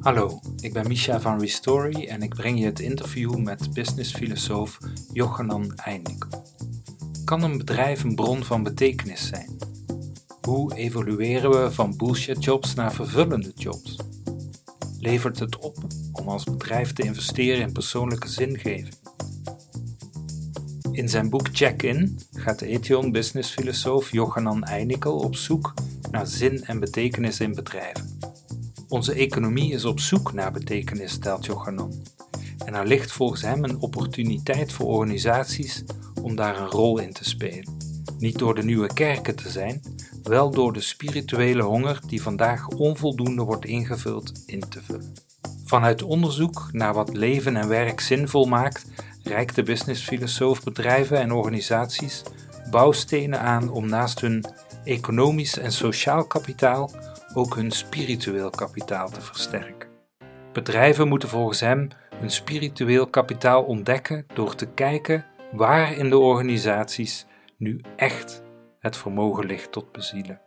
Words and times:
Hallo, 0.00 0.40
ik 0.60 0.72
ben 0.72 0.88
Misha 0.88 1.20
van 1.20 1.40
Restory 1.40 2.06
en 2.06 2.22
ik 2.22 2.34
breng 2.34 2.58
je 2.58 2.64
het 2.64 2.80
interview 2.80 3.36
met 3.36 3.72
businessfilosoof 3.74 4.78
Jochanan 5.12 5.74
Eindikkel. 5.74 6.44
Kan 7.24 7.42
een 7.42 7.58
bedrijf 7.58 8.02
een 8.02 8.14
bron 8.14 8.44
van 8.44 8.62
betekenis 8.62 9.26
zijn? 9.26 9.58
Hoe 10.42 10.74
evolueren 10.74 11.50
we 11.50 11.70
van 11.70 11.96
bullshit 11.96 12.44
jobs 12.44 12.74
naar 12.74 12.92
vervullende 12.92 13.52
jobs? 13.54 13.96
Levert 14.98 15.38
het 15.38 15.58
op 15.58 15.76
om 16.12 16.28
als 16.28 16.44
bedrijf 16.44 16.92
te 16.92 17.02
investeren 17.02 17.60
in 17.60 17.72
persoonlijke 17.72 18.28
zingeving? 18.28 18.94
In 20.92 21.08
zijn 21.08 21.30
boek 21.30 21.48
Check-in 21.52 22.20
gaat 22.32 22.58
de 22.58 22.66
Ethion 22.66 23.12
businessfilosoof 23.12 24.12
Jochanan 24.12 24.64
Eindikkel 24.64 25.18
op 25.18 25.36
zoek 25.36 25.74
naar 26.10 26.26
zin 26.26 26.64
en 26.64 26.80
betekenis 26.80 27.40
in 27.40 27.54
bedrijven. 27.54 28.09
Onze 28.90 29.12
economie 29.12 29.72
is 29.72 29.84
op 29.84 30.00
zoek 30.00 30.32
naar 30.32 30.52
betekenis, 30.52 31.12
stelt 31.12 31.46
Jochanan. 31.46 31.92
En 32.64 32.74
er 32.74 32.86
ligt 32.86 33.12
volgens 33.12 33.42
hem 33.42 33.64
een 33.64 33.80
opportuniteit 33.80 34.72
voor 34.72 34.86
organisaties 34.86 35.84
om 36.22 36.36
daar 36.36 36.60
een 36.60 36.70
rol 36.70 36.98
in 36.98 37.12
te 37.12 37.24
spelen. 37.24 37.76
Niet 38.18 38.38
door 38.38 38.54
de 38.54 38.62
nieuwe 38.62 38.92
kerken 38.94 39.36
te 39.36 39.50
zijn, 39.50 39.82
wel 40.22 40.50
door 40.50 40.72
de 40.72 40.80
spirituele 40.80 41.62
honger 41.62 42.00
die 42.06 42.22
vandaag 42.22 42.68
onvoldoende 42.68 43.42
wordt 43.42 43.64
ingevuld 43.64 44.42
in 44.46 44.64
te 44.68 44.82
vullen. 44.82 45.14
Vanuit 45.64 46.02
onderzoek 46.02 46.68
naar 46.72 46.94
wat 46.94 47.16
leven 47.16 47.56
en 47.56 47.68
werk 47.68 48.00
zinvol 48.00 48.44
maakt, 48.44 48.86
reikt 49.22 49.54
de 49.54 49.62
businessfilosoof 49.62 50.62
bedrijven 50.62 51.20
en 51.20 51.32
organisaties 51.32 52.22
bouwstenen 52.70 53.40
aan 53.40 53.70
om 53.70 53.88
naast 53.88 54.20
hun 54.20 54.44
economisch 54.84 55.58
en 55.58 55.72
sociaal 55.72 56.24
kapitaal 56.24 56.90
ook 57.34 57.54
hun 57.54 57.70
spiritueel 57.70 58.50
kapitaal 58.50 59.10
te 59.10 59.20
versterken. 59.20 59.88
Bedrijven 60.52 61.08
moeten 61.08 61.28
volgens 61.28 61.60
hem 61.60 61.88
hun 62.14 62.30
spiritueel 62.30 63.06
kapitaal 63.06 63.62
ontdekken 63.62 64.26
door 64.34 64.54
te 64.54 64.66
kijken 64.66 65.24
waar 65.52 65.92
in 65.92 66.10
de 66.10 66.18
organisaties 66.18 67.26
nu 67.56 67.80
echt 67.96 68.42
het 68.78 68.96
vermogen 68.96 69.46
ligt 69.46 69.72
tot 69.72 69.92
bezielen. 69.92 70.40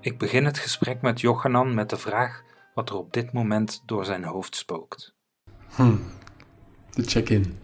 Ik 0.00 0.18
begin 0.18 0.44
het 0.44 0.58
gesprek 0.58 1.02
met 1.02 1.20
Jochanan 1.20 1.74
met 1.74 1.90
de 1.90 1.96
vraag 1.96 2.42
wat 2.74 2.88
er 2.88 2.96
op 2.96 3.12
dit 3.12 3.32
moment 3.32 3.82
door 3.86 4.04
zijn 4.04 4.24
hoofd 4.24 4.56
spookt. 4.56 5.14
Hm. 5.74 5.96
De 6.90 7.02
check-in. 7.02 7.58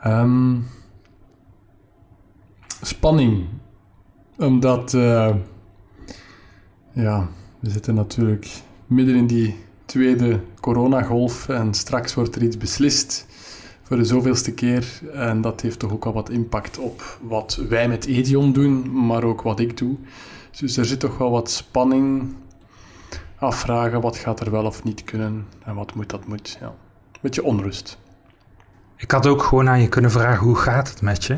Ehm, 0.00 0.60
spanning. 2.82 3.48
Omdat, 4.36 4.92
uh, 4.92 5.34
ja, 6.94 7.28
we 7.60 7.70
zitten 7.70 7.94
natuurlijk 7.94 8.48
midden 8.86 9.14
in 9.14 9.26
die 9.26 9.56
tweede 9.84 10.40
coronagolf 10.60 11.48
en 11.48 11.74
straks 11.74 12.14
wordt 12.14 12.36
er 12.36 12.42
iets 12.42 12.56
beslist 12.56 13.26
voor 13.82 13.96
de 13.96 14.04
zoveelste 14.04 14.52
keer. 14.52 15.00
En 15.12 15.40
dat 15.40 15.60
heeft 15.60 15.78
toch 15.78 15.92
ook 15.92 16.04
al 16.04 16.12
wat 16.12 16.30
impact 16.30 16.78
op 16.78 17.18
wat 17.22 17.60
wij 17.68 17.88
met 17.88 18.06
Edion 18.06 18.52
doen, 18.52 19.06
maar 19.06 19.24
ook 19.24 19.42
wat 19.42 19.60
ik 19.60 19.76
doe. 19.76 19.96
Dus 20.58 20.76
er 20.76 20.84
zit 20.84 21.00
toch 21.00 21.18
wel 21.18 21.30
wat 21.30 21.50
spanning. 21.50 22.34
Afvragen 23.38 24.00
wat 24.00 24.16
gaat 24.16 24.40
er 24.40 24.50
wel 24.50 24.64
of 24.64 24.84
niet 24.84 25.04
kunnen 25.04 25.46
en 25.64 25.74
wat 25.74 25.94
moet 25.94 26.10
dat 26.10 26.26
moet. 26.26 26.58
Ja. 26.60 26.74
Beetje 27.20 27.44
onrust. 27.44 27.98
Ik 28.96 29.10
had 29.10 29.26
ook 29.26 29.42
gewoon 29.42 29.68
aan 29.68 29.80
je 29.80 29.88
kunnen 29.88 30.10
vragen 30.10 30.44
hoe 30.44 30.56
gaat 30.56 30.88
het 30.88 31.02
met 31.02 31.24
je? 31.24 31.36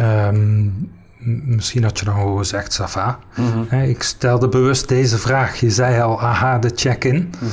Um, 0.00 0.92
misschien 1.24 1.82
had 1.82 1.98
je 1.98 2.04
dan 2.04 2.14
gewoon 2.14 2.38
gezegd, 2.38 2.72
Safa. 2.72 3.18
Mm 3.36 3.80
Ik 3.80 4.02
stelde 4.02 4.48
bewust 4.48 4.88
deze 4.88 5.18
vraag. 5.18 5.60
Je 5.60 5.70
zei 5.70 6.00
al, 6.00 6.20
aha, 6.20 6.58
de 6.58 6.70
check-in. 6.74 7.32
Mhm. 7.40 7.50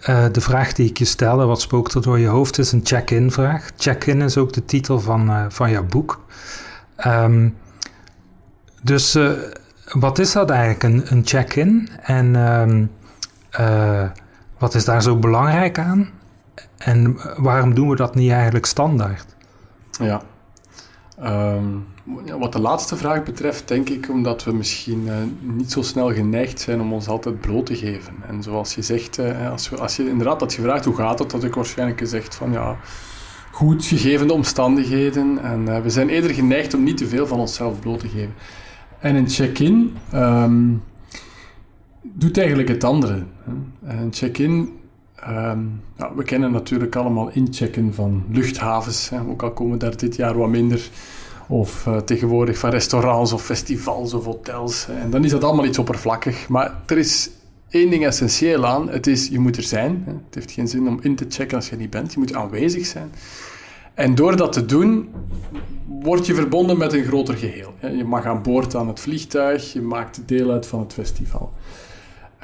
Eh, 0.00 0.24
de 0.32 0.40
vraag 0.40 0.72
die 0.72 0.88
ik 0.88 0.98
je 0.98 1.04
stelde, 1.04 1.44
wat 1.44 1.60
spookt 1.60 1.94
er 1.94 2.02
door 2.02 2.18
je 2.18 2.26
hoofd, 2.26 2.58
is 2.58 2.72
een 2.72 2.80
check-in 2.84 3.30
vraag. 3.30 3.70
Check-in 3.76 4.22
is 4.22 4.36
ook 4.36 4.52
de 4.52 4.64
titel 4.64 5.00
van, 5.00 5.30
uh, 5.30 5.44
van 5.48 5.70
jouw 5.70 5.84
boek. 5.84 6.24
Um, 7.06 7.56
dus 8.82 9.16
uh, 9.16 9.30
wat 9.92 10.18
is 10.18 10.32
dat 10.32 10.50
eigenlijk, 10.50 10.82
een, 10.82 11.12
een 11.12 11.26
check-in? 11.26 11.88
En 12.02 12.34
um, 12.34 12.90
wat 14.58 14.74
is 14.74 14.84
daar 14.84 15.02
zo 15.02 15.16
belangrijk 15.16 15.78
aan? 15.78 16.08
En 16.78 17.18
waarom 17.36 17.74
doen 17.74 17.88
we 17.88 17.96
dat 17.96 18.14
niet 18.14 18.30
eigenlijk 18.30 18.66
standaard? 18.66 19.26
Ja. 19.90 20.22
Um, 21.22 21.86
wat 22.38 22.52
de 22.52 22.60
laatste 22.60 22.96
vraag 22.96 23.22
betreft, 23.22 23.68
denk 23.68 23.88
ik 23.88 24.08
omdat 24.10 24.44
we 24.44 24.52
misschien 24.52 25.02
uh, 25.06 25.14
niet 25.40 25.72
zo 25.72 25.82
snel 25.82 26.12
geneigd 26.12 26.60
zijn 26.60 26.80
om 26.80 26.92
ons 26.92 27.08
altijd 27.08 27.40
bloot 27.40 27.66
te 27.66 27.76
geven. 27.76 28.14
En 28.26 28.42
zoals 28.42 28.74
je 28.74 28.82
zegt, 28.82 29.18
uh, 29.18 29.50
als, 29.50 29.78
als 29.78 29.96
je 29.96 30.08
inderdaad 30.08 30.40
had 30.40 30.52
gevraagd 30.52 30.84
hoe 30.84 30.94
gaat 30.94 31.18
het, 31.18 31.32
had 31.32 31.44
ik 31.44 31.54
waarschijnlijk 31.54 31.98
gezegd 31.98 32.34
van 32.34 32.52
ja, 32.52 32.76
goed, 33.50 33.84
gegeven 33.84 34.26
de 34.26 34.32
omstandigheden. 34.32 35.38
En 35.42 35.60
uh, 35.68 35.80
we 35.80 35.90
zijn 35.90 36.08
eerder 36.08 36.30
geneigd 36.30 36.74
om 36.74 36.82
niet 36.82 36.96
te 36.96 37.06
veel 37.06 37.26
van 37.26 37.38
onszelf 37.38 37.80
bloot 37.80 38.00
te 38.00 38.08
geven. 38.08 38.34
En 38.98 39.14
een 39.14 39.28
check-in 39.28 39.96
um, 40.14 40.82
doet 42.02 42.38
eigenlijk 42.38 42.68
het 42.68 42.84
andere. 42.84 43.22
Een 43.84 44.12
check-in 44.12 44.78
Um, 45.28 45.80
ja, 45.96 46.14
we 46.14 46.22
kennen 46.22 46.52
natuurlijk 46.52 46.96
allemaal 46.96 47.30
inchecken 47.32 47.94
van 47.94 48.24
luchthavens, 48.30 49.08
hè, 49.08 49.20
ook 49.20 49.42
al 49.42 49.52
komen 49.52 49.78
daar 49.78 49.96
dit 49.96 50.16
jaar 50.16 50.38
wat 50.38 50.48
minder. 50.48 50.90
Of 51.48 51.86
uh, 51.86 51.96
tegenwoordig 51.96 52.58
van 52.58 52.70
restaurants 52.70 53.32
of 53.32 53.44
festivals 53.44 54.14
of 54.14 54.24
hotels. 54.24 54.86
En 55.02 55.10
dan 55.10 55.24
is 55.24 55.30
dat 55.30 55.44
allemaal 55.44 55.64
iets 55.64 55.78
oppervlakkig. 55.78 56.48
Maar 56.48 56.74
er 56.86 56.98
is 56.98 57.30
één 57.68 57.90
ding 57.90 58.06
essentieel 58.06 58.66
aan. 58.66 58.88
Het 58.88 59.06
is, 59.06 59.28
je 59.28 59.38
moet 59.38 59.56
er 59.56 59.62
zijn. 59.62 60.02
Het 60.06 60.34
heeft 60.34 60.50
geen 60.50 60.68
zin 60.68 60.88
om 60.88 60.98
in 61.02 61.16
te 61.16 61.26
checken 61.28 61.56
als 61.56 61.68
je 61.68 61.76
niet 61.76 61.90
bent. 61.90 62.12
Je 62.12 62.18
moet 62.18 62.34
aanwezig 62.34 62.86
zijn. 62.86 63.12
En 63.94 64.14
door 64.14 64.36
dat 64.36 64.52
te 64.52 64.66
doen, 64.66 65.08
word 65.86 66.26
je 66.26 66.34
verbonden 66.34 66.78
met 66.78 66.92
een 66.92 67.04
groter 67.04 67.36
geheel. 67.36 67.74
Je 67.96 68.04
mag 68.04 68.24
aan 68.24 68.42
boord 68.42 68.74
aan 68.74 68.88
het 68.88 69.00
vliegtuig. 69.00 69.72
Je 69.72 69.80
maakt 69.80 70.20
deel 70.26 70.50
uit 70.50 70.66
van 70.66 70.80
het 70.80 70.92
festival. 70.92 71.52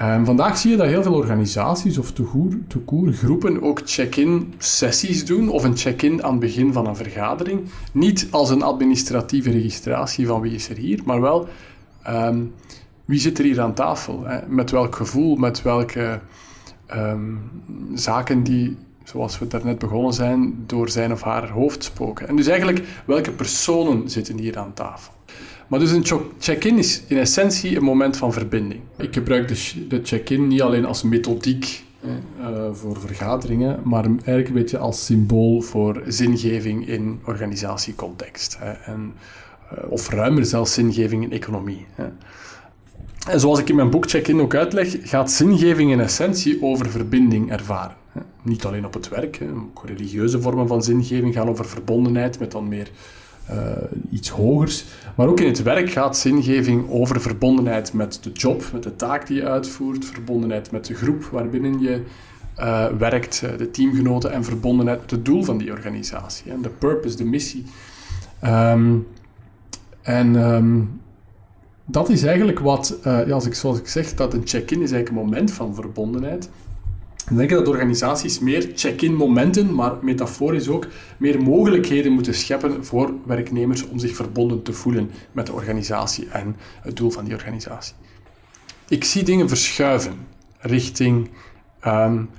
Um, 0.05 0.25
vandaag 0.25 0.59
zie 0.59 0.71
je 0.71 0.77
dat 0.77 0.87
heel 0.87 1.03
veel 1.03 1.15
organisaties 1.15 1.99
of 1.99 2.13
toekoer 2.67 3.13
groepen 3.13 3.63
ook 3.63 3.81
check-in 3.85 4.55
sessies 4.59 5.27
doen 5.27 5.49
of 5.49 5.65
een 5.65 5.77
check-in 5.77 6.25
aan 6.25 6.31
het 6.31 6.41
begin 6.41 6.73
van 6.73 6.87
een 6.87 6.97
vergadering. 6.97 7.61
Niet 7.93 8.29
als 8.31 8.51
een 8.51 8.63
administratieve 8.63 9.51
registratie 9.51 10.27
van 10.27 10.41
wie 10.41 10.55
is 10.55 10.69
er 10.69 10.77
hier, 10.77 11.01
maar 11.05 11.21
wel 11.21 11.49
um, 12.09 12.55
wie 13.05 13.21
zit 13.21 13.39
er 13.39 13.45
hier 13.45 13.61
aan 13.61 13.75
tafel? 13.75 14.25
Hè? 14.25 14.47
Met 14.47 14.71
welk 14.71 14.97
gevoel, 14.97 15.37
met 15.37 15.63
welke 15.63 16.21
um, 16.95 17.51
zaken 17.95 18.43
die, 18.43 18.77
zoals 19.05 19.39
we 19.39 19.47
daarnet 19.47 19.79
begonnen 19.79 20.13
zijn, 20.13 20.65
door 20.67 20.89
zijn 20.89 21.13
of 21.13 21.23
haar 21.23 21.49
hoofd 21.49 21.85
spoken. 21.85 22.29
En 22.29 22.37
dus 22.37 22.47
eigenlijk, 22.47 22.87
welke 23.05 23.31
personen 23.31 24.11
zitten 24.11 24.39
hier 24.39 24.59
aan 24.59 24.75
tafel? 24.75 25.14
Maar 25.69 25.79
dus 25.79 25.91
een 25.91 26.07
check-in 26.39 26.79
is 26.79 27.03
in 27.07 27.17
essentie 27.17 27.77
een 27.77 27.85
moment 27.85 28.17
van 28.17 28.33
verbinding. 28.33 28.81
Ik 28.97 29.15
gebruik 29.15 29.49
de 29.89 30.01
check-in 30.03 30.49
niet 30.49 30.63
alleen 30.63 30.85
als 30.85 31.03
methodiek 31.03 31.85
uh, 32.05 32.49
voor 32.73 33.01
vergaderingen, 33.01 33.81
maar 33.85 34.05
eigenlijk 34.05 34.49
een 34.49 34.55
beetje 34.55 34.79
als 34.79 35.05
symbool 35.05 35.61
voor 35.61 36.03
zingeving 36.07 36.89
in 36.89 37.21
organisatiecontext. 37.25 38.57
Hè, 38.59 38.71
en, 38.71 39.15
uh, 39.73 39.91
of 39.91 40.09
ruimer 40.09 40.45
zelfs 40.45 40.73
zingeving 40.73 41.23
in 41.23 41.33
economie. 41.33 41.87
Hè. 41.95 42.05
En 43.31 43.41
zoals 43.41 43.59
ik 43.59 43.69
in 43.69 43.75
mijn 43.77 43.91
boek 43.91 44.11
Check-in 44.11 44.41
ook 44.41 44.55
uitleg, 44.55 44.97
gaat 45.03 45.31
zingeving 45.31 45.91
in 45.91 46.01
essentie 46.01 46.63
over 46.63 46.91
verbinding 46.91 47.51
ervaren. 47.51 47.97
Niet 48.43 48.65
alleen 48.65 48.87
op 48.87 48.95
het 48.95 49.09
werk, 49.09 49.41
ook 49.55 49.83
religieuze 49.87 50.41
vormen 50.41 50.69
van 50.69 50.83
zingeving 50.83 51.35
gaan 51.35 51.49
over 51.49 51.67
verbondenheid 51.67 52.39
met 52.39 52.51
dan 52.51 52.69
meer 52.69 52.91
uh, 53.51 53.57
iets 54.11 54.29
hogers. 54.29 54.85
Maar 55.15 55.29
ook 55.29 55.41
in 55.41 55.47
het 55.47 55.63
werk 55.63 55.91
gaat 55.91 56.17
zingeving 56.17 56.91
over 56.91 57.21
verbondenheid 57.21 57.93
met 57.93 58.19
de 58.23 58.33
job, 58.33 58.65
met 58.73 58.83
de 58.83 58.97
taak 58.97 59.27
die 59.27 59.37
je 59.37 59.49
uitvoert, 59.49 60.05
verbondenheid 60.05 60.71
met 60.71 60.87
de 60.87 60.95
groep 60.95 61.25
waarbinnen 61.25 61.81
je 61.81 62.03
uh, 62.59 62.87
werkt, 62.99 63.43
eh, 63.45 63.59
de 63.59 63.71
teamgenoten 63.71 64.33
en 64.33 64.45
verbondenheid 64.45 65.01
met 65.01 65.11
het 65.11 65.25
doel 65.25 65.43
van 65.43 65.59
die 65.59 65.71
organisatie. 65.71 66.53
En 66.53 66.63
de 66.63 66.69
purpose, 66.69 67.17
de 67.17 67.25
missie. 67.25 67.65
Um, 68.45 69.07
en 70.03 70.35
um, 70.35 71.01
dat 71.85 72.09
is 72.09 72.23
eigenlijk 72.23 72.59
wat, 72.59 72.99
uh, 73.07 73.27
ja, 73.27 73.33
als 73.33 73.47
ik, 73.47 73.55
zoals 73.55 73.79
ik 73.79 73.87
zeg, 73.87 74.15
dat 74.15 74.35
een 74.35 74.43
check-in 74.45 74.83
is 74.83 74.93
eigenlijk 74.93 75.09
een 75.09 75.29
moment 75.29 75.53
van 75.53 75.75
verbondenheid. 75.75 76.51
Ik 77.31 77.37
denk 77.37 77.51
dat 77.51 77.69
organisaties 77.69 78.39
meer 78.39 78.71
check-in 78.75 79.15
momenten, 79.15 79.75
maar 79.75 79.93
metaforisch 80.03 80.69
ook, 80.69 80.87
meer 81.17 81.43
mogelijkheden 81.43 82.13
moeten 82.13 82.35
scheppen 82.35 82.85
voor 82.85 83.15
werknemers 83.27 83.89
om 83.89 83.99
zich 83.99 84.17
verbonden 84.17 84.63
te 84.63 84.73
voelen 84.73 85.11
met 85.33 85.47
de 85.47 85.53
organisatie 85.53 86.29
en 86.29 86.57
het 86.83 86.97
doel 86.97 87.11
van 87.11 87.25
die 87.25 87.35
organisatie. 87.35 87.95
Ik 88.89 89.05
zie 89.05 89.23
dingen 89.23 89.49
verschuiven 89.49 90.13
richting. 90.59 91.31
Um, 91.87 92.31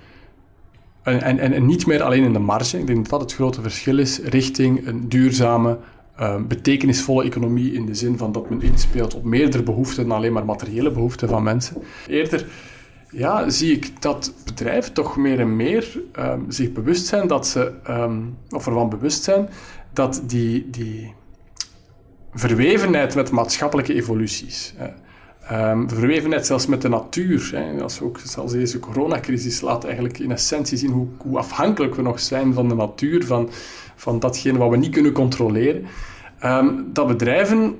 en, 1.04 1.40
en, 1.40 1.66
niet 1.66 1.86
meer 1.86 2.02
alleen 2.02 2.24
in 2.24 2.34
de 2.34 2.40
marge, 2.40 2.80
ik 2.80 2.88
denk 2.88 3.00
dat 3.00 3.10
dat 3.10 3.22
het 3.22 3.34
grote 3.34 3.62
verschil 3.62 3.98
is, 3.98 4.20
richting 4.20 4.88
een 4.88 5.10
duurzame, 5.10 5.78
um, 6.22 6.48
betekenisvolle 6.48 7.24
economie 7.24 7.74
in 7.74 7.86
de 7.86 7.96
zin 7.96 8.18
van 8.18 8.32
dat 8.32 8.50
men 8.50 8.62
inspeelt 8.62 9.16
op 9.16 9.24
meerdere 9.24 9.64
behoeften 9.64 10.08
dan 10.08 10.18
alleen 10.18 10.34
maar 10.34 10.46
materiële 10.46 10.92
behoeften 10.92 11.30
van 11.30 11.44
mensen. 11.44 11.78
Eerder 12.08 12.46
ja, 13.16 13.50
zie 13.50 13.76
ik 13.76 14.02
dat 14.02 14.34
bedrijven 14.46 14.94
toch 14.94 15.18
meer 15.18 15.40
en 15.40 15.56
meer 15.56 16.02
ehm, 16.12 16.40
zich 16.48 16.72
bewust 16.72 17.06
zijn 17.06 17.28
dat 17.28 17.48
ze, 17.48 17.72
um, 17.90 18.38
of 18.50 18.66
ervan 18.66 18.90
bewust 18.90 19.24
zijn 19.24 19.50
dat 19.94 20.22
die, 20.26 20.70
die 20.70 21.14
verwevenheid 22.34 23.16
met 23.16 23.32
maatschappelijke 23.32 23.94
evoluties, 23.94 24.74
um, 25.52 25.90
verwevenheid 25.90 26.46
zelfs 26.46 26.66
met 26.66 26.82
de 26.82 26.90
natuur, 26.90 27.50
hè, 27.54 27.82
als 27.82 28.02
ook 28.02 28.20
zelfs 28.24 28.52
deze 28.52 28.80
coronacrisis 28.80 29.62
laat 29.62 29.84
eigenlijk 29.84 30.20
in 30.20 30.32
essentie 30.32 30.78
zien 30.78 30.92
hoe, 30.92 31.08
hoe 31.18 31.38
afhankelijk 31.38 31.96
we 31.96 32.02
nog 32.02 32.20
zijn 32.20 32.54
van 32.54 32.68
de 32.68 32.76
natuur, 32.76 33.26
van, 33.26 33.50
van 33.96 34.20
datgene 34.20 34.58
wat 34.58 34.70
we 34.70 34.78
niet 34.78 34.94
kunnen 34.94 35.12
controleren, 35.12 35.86
dat 36.94 37.08
bedrijven 37.08 37.76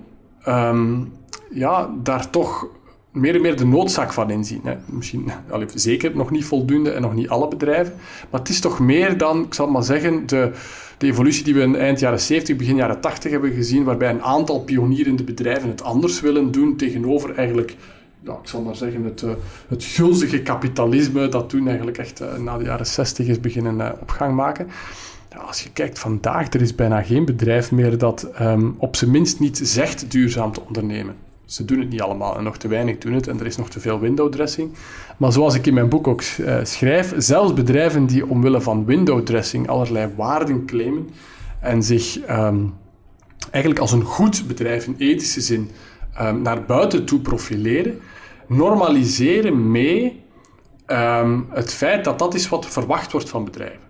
ja, 1.52 1.90
daar 2.04 2.30
toch 2.30 2.68
meer 3.16 3.36
en 3.36 3.42
meer 3.42 3.58
de 3.58 3.66
noodzaak 3.66 4.14
van 4.14 4.32
inzien. 4.32 4.62
Hè. 4.64 4.76
Misschien 4.86 5.32
allee, 5.50 5.68
zeker 5.74 6.16
nog 6.16 6.32
niet 6.32 6.46
voldoende 6.46 6.92
en 6.92 7.02
nog 7.02 7.14
niet 7.14 7.30
alle 7.30 7.48
bedrijven, 7.48 7.94
maar 8.30 8.40
het 8.40 8.50
is 8.50 8.60
toch 8.60 8.80
meer 8.80 9.18
dan, 9.18 9.44
ik 9.44 9.54
zal 9.54 9.68
maar 9.68 9.84
zeggen, 9.84 10.28
de, 10.28 10.52
de 10.98 11.08
evolutie 11.08 11.44
die 11.44 11.54
we 11.54 11.62
in 11.62 11.76
eind 11.76 12.00
jaren 12.00 12.20
70, 12.20 12.56
begin 12.56 12.76
jaren 12.76 13.02
80 13.02 13.32
hebben 13.32 13.52
gezien, 13.52 13.84
waarbij 13.84 14.10
een 14.10 14.24
aantal 14.24 14.60
pionierende 14.60 15.24
bedrijven 15.24 15.70
het 15.70 15.84
anders 15.84 16.22
willen 16.22 16.52
doen 16.52 16.76
tegenover 16.76 17.36
eigenlijk 17.36 17.76
ik 18.34 18.50
zal 18.50 18.62
maar 18.62 18.76
zeggen, 18.76 19.04
het, 19.04 19.22
uh, 19.22 19.32
het 19.68 19.84
gulzige 19.84 20.42
kapitalisme 20.42 21.28
dat 21.28 21.50
toen 21.50 21.68
eigenlijk 21.68 21.98
echt 21.98 22.22
uh, 22.22 22.38
na 22.38 22.58
de 22.58 22.64
jaren 22.64 22.86
60 22.86 23.28
is 23.28 23.40
beginnen 23.40 23.78
uh, 23.78 23.90
op 24.00 24.10
gang 24.10 24.36
maken. 24.36 24.68
Ja, 25.32 25.38
als 25.38 25.62
je 25.62 25.72
kijkt 25.72 26.00
vandaag, 26.00 26.54
er 26.54 26.62
is 26.62 26.76
bijna 26.76 27.02
geen 27.02 27.26
bedrijf 27.26 27.72
meer 27.72 27.98
dat 27.98 28.30
um, 28.42 28.76
op 28.78 28.96
zijn 28.96 29.12
minst 29.12 29.40
niet 29.40 29.60
zegt 29.64 30.12
duurzaam 30.12 30.52
te 30.52 30.62
ondernemen. 30.68 31.16
Ze 31.46 31.66
doen 31.66 31.80
het 31.80 31.90
niet 31.90 32.02
allemaal 32.02 32.38
en 32.38 32.44
nog 32.44 32.58
te 32.58 32.68
weinig 32.68 32.98
doen 32.98 33.14
het 33.14 33.28
en 33.28 33.40
er 33.40 33.46
is 33.46 33.58
nog 33.58 33.70
te 33.70 33.80
veel 33.80 34.00
window 34.00 34.32
dressing. 34.32 34.72
Maar 35.18 35.32
zoals 35.32 35.56
ik 35.56 35.68
in 35.68 35.74
mijn 35.74 35.90
boek 35.90 36.08
ook 36.08 36.22
uh, 36.22 36.60
schrijf, 36.64 37.14
zelfs 37.18 37.54
bedrijven 37.54 38.06
die 38.06 38.28
omwille 38.28 38.62
van 38.62 38.86
window 38.86 39.22
dressing 39.22 39.68
allerlei 39.68 40.14
waarden 40.16 40.66
claimen 40.66 41.10
en 41.60 41.84
zich 41.84 42.30
um, 42.30 42.74
eigenlijk 43.52 43.82
als 43.82 43.92
een 43.92 44.04
goed 44.04 44.48
bedrijf 44.48 44.86
in 44.86 44.96
ethische 44.98 45.42
zin 45.42 45.70
um, 46.22 46.42
naar 46.42 46.66
buiten 46.66 47.06
toe 47.06 47.20
profileren, 47.20 48.00
normaliseren 48.48 49.72
mee 49.72 50.24
um, 50.88 51.48
het 51.50 51.74
feit 51.74 52.04
dat 52.04 52.20
dat 52.20 52.34
is 52.34 52.50
wat 52.50 52.66
verwacht 52.66 53.12
wordt 53.12 53.30
van 53.30 53.46
bedrijven. 53.46 53.85